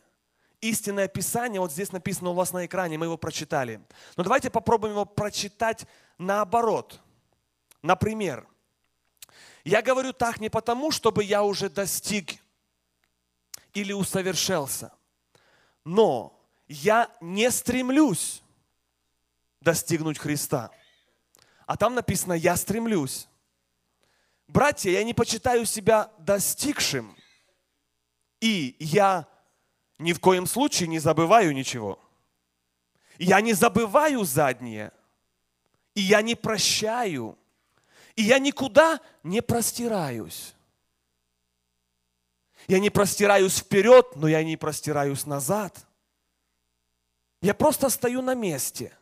Истинное 0.61 1.07
Писание, 1.07 1.61
вот 1.61 1.71
здесь 1.71 1.91
написано 1.91 2.31
у 2.31 2.33
вас 2.33 2.51
на 2.51 2.65
экране, 2.65 2.97
мы 2.97 3.05
его 3.05 3.17
прочитали. 3.17 3.81
Но 4.17 4.23
давайте 4.23 4.49
попробуем 4.49 4.93
его 4.93 5.05
прочитать 5.05 5.85
наоборот. 6.17 6.99
Например, 7.81 8.45
я 9.63 9.81
говорю 9.81 10.11
так 10.11 10.39
не 10.41 10.49
потому, 10.49 10.91
чтобы 10.91 11.23
я 11.23 11.43
уже 11.43 11.69
достиг 11.69 12.41
или 13.73 13.93
усовершился, 13.93 14.91
но 15.85 16.37
я 16.67 17.09
не 17.21 17.49
стремлюсь 17.51 18.41
достигнуть 19.61 20.17
Христа. 20.17 20.71
А 21.65 21.77
там 21.77 21.95
написано, 21.95 22.33
я 22.33 22.55
стремлюсь. 22.57 23.27
Братья, 24.47 24.89
я 24.89 25.03
не 25.03 25.13
почитаю 25.13 25.65
себя 25.65 26.11
достигшим, 26.17 27.15
и 28.41 28.75
я 28.79 29.27
ни 29.99 30.13
в 30.13 30.19
коем 30.19 30.47
случае 30.47 30.87
не 30.87 30.99
забываю 30.99 31.53
ничего. 31.53 31.99
Я 33.17 33.41
не 33.41 33.53
забываю 33.53 34.23
заднее, 34.23 34.93
и 35.93 36.01
я 36.01 36.21
не 36.21 36.35
прощаю 36.35 37.37
И 38.15 38.23
я 38.23 38.39
никуда 38.39 38.99
не 39.23 39.41
простираюсь. 39.41 40.53
Я 42.67 42.79
не 42.79 42.89
простираюсь 42.89 43.59
вперед, 43.59 44.15
но 44.15 44.27
я 44.27 44.43
не 44.43 44.57
простираюсь 44.57 45.25
назад. 45.25 45.85
Я 47.41 47.53
просто 47.53 47.89
стою 47.89 48.21
на 48.21 48.35
месте. 48.35 48.97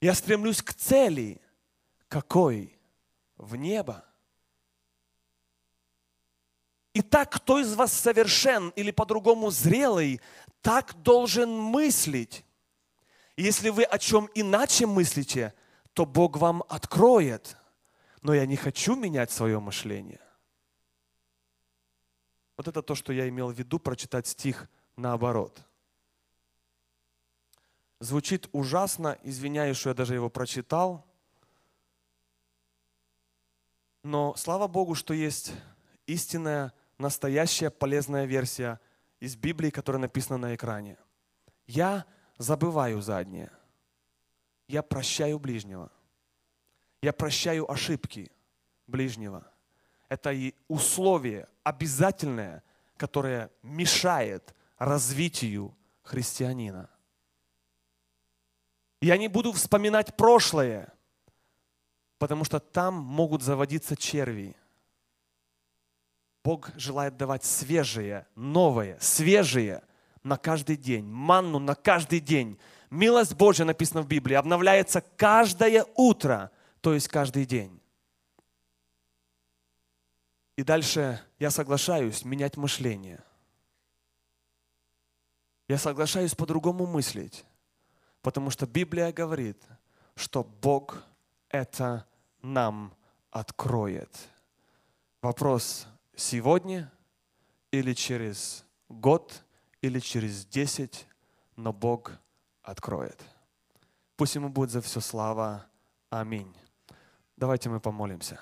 Я 0.00 0.14
стремлюсь 0.14 0.62
к 0.62 0.72
цели. 0.72 1.40
Какой? 2.08 2.78
В 3.36 3.56
небо. 3.56 4.04
Итак, 6.94 7.30
кто 7.32 7.58
из 7.58 7.74
вас 7.74 7.92
совершен 7.92 8.68
или 8.70 8.90
по-другому 8.90 9.50
зрелый, 9.50 10.20
так 10.60 10.94
должен 11.02 11.50
мыслить. 11.50 12.44
Если 13.36 13.70
вы 13.70 13.84
о 13.84 13.98
чем 13.98 14.28
иначе 14.34 14.86
мыслите, 14.86 15.54
то 15.94 16.04
Бог 16.04 16.36
вам 16.36 16.62
откроет. 16.68 17.56
Но 18.20 18.34
я 18.34 18.44
не 18.46 18.56
хочу 18.56 18.94
менять 18.94 19.30
свое 19.30 19.58
мышление. 19.58 20.20
Вот 22.56 22.68
это 22.68 22.82
то, 22.82 22.94
что 22.94 23.12
я 23.12 23.28
имел 23.28 23.48
в 23.48 23.58
виду, 23.58 23.78
прочитать 23.78 24.26
стих 24.26 24.68
наоборот. 24.96 25.66
Звучит 28.00 28.48
ужасно, 28.52 29.18
извиняюсь, 29.22 29.78
что 29.78 29.88
я 29.90 29.94
даже 29.94 30.14
его 30.14 30.28
прочитал. 30.28 31.06
Но 34.02 34.34
слава 34.36 34.68
Богу, 34.68 34.94
что 34.94 35.14
есть 35.14 35.52
истинная, 36.06 36.72
настоящая, 37.02 37.70
полезная 37.70 38.24
версия 38.24 38.80
из 39.20 39.36
Библии, 39.36 39.70
которая 39.70 40.00
написана 40.00 40.38
на 40.38 40.54
экране. 40.54 40.96
Я 41.66 42.06
забываю 42.38 43.02
заднее. 43.02 43.50
Я 44.68 44.82
прощаю 44.82 45.38
ближнего. 45.38 45.92
Я 47.02 47.12
прощаю 47.12 47.70
ошибки 47.70 48.32
ближнего. 48.86 49.46
Это 50.08 50.32
и 50.32 50.54
условие 50.68 51.48
обязательное, 51.64 52.62
которое 52.96 53.50
мешает 53.62 54.54
развитию 54.78 55.76
христианина. 56.02 56.88
Я 59.00 59.16
не 59.16 59.28
буду 59.28 59.52
вспоминать 59.52 60.16
прошлое, 60.16 60.92
потому 62.18 62.44
что 62.44 62.60
там 62.60 62.94
могут 62.94 63.42
заводиться 63.42 63.96
черви. 63.96 64.56
Бог 66.44 66.70
желает 66.76 67.16
давать 67.16 67.44
свежее, 67.44 68.26
новое, 68.34 68.98
свежее 69.00 69.82
на 70.22 70.36
каждый 70.36 70.76
день, 70.76 71.04
манну 71.06 71.58
на 71.58 71.74
каждый 71.74 72.20
день. 72.20 72.58
Милость 72.90 73.34
Божья, 73.34 73.64
написано 73.64 74.02
в 74.02 74.08
Библии, 74.08 74.34
обновляется 74.34 75.00
каждое 75.16 75.86
утро, 75.94 76.50
то 76.80 76.94
есть 76.94 77.08
каждый 77.08 77.46
день. 77.46 77.80
И 80.56 80.62
дальше 80.64 81.20
я 81.38 81.50
соглашаюсь 81.50 82.24
менять 82.24 82.56
мышление. 82.56 83.22
Я 85.68 85.78
соглашаюсь 85.78 86.34
по-другому 86.34 86.86
мыслить, 86.86 87.44
потому 88.20 88.50
что 88.50 88.66
Библия 88.66 89.12
говорит, 89.12 89.62
что 90.16 90.44
Бог 90.44 91.02
это 91.48 92.06
нам 92.42 92.94
откроет. 93.30 94.10
Вопрос 95.22 95.86
сегодня 96.14 96.92
или 97.70 97.94
через 97.94 98.64
год 98.88 99.44
или 99.80 99.98
через 99.98 100.46
десять, 100.46 101.06
но 101.56 101.72
Бог 101.72 102.12
откроет. 102.62 103.22
Пусть 104.16 104.34
Ему 104.34 104.48
будет 104.48 104.70
за 104.70 104.80
все 104.80 105.00
слава. 105.00 105.66
Аминь. 106.10 106.54
Давайте 107.36 107.68
мы 107.68 107.80
помолимся. 107.80 108.40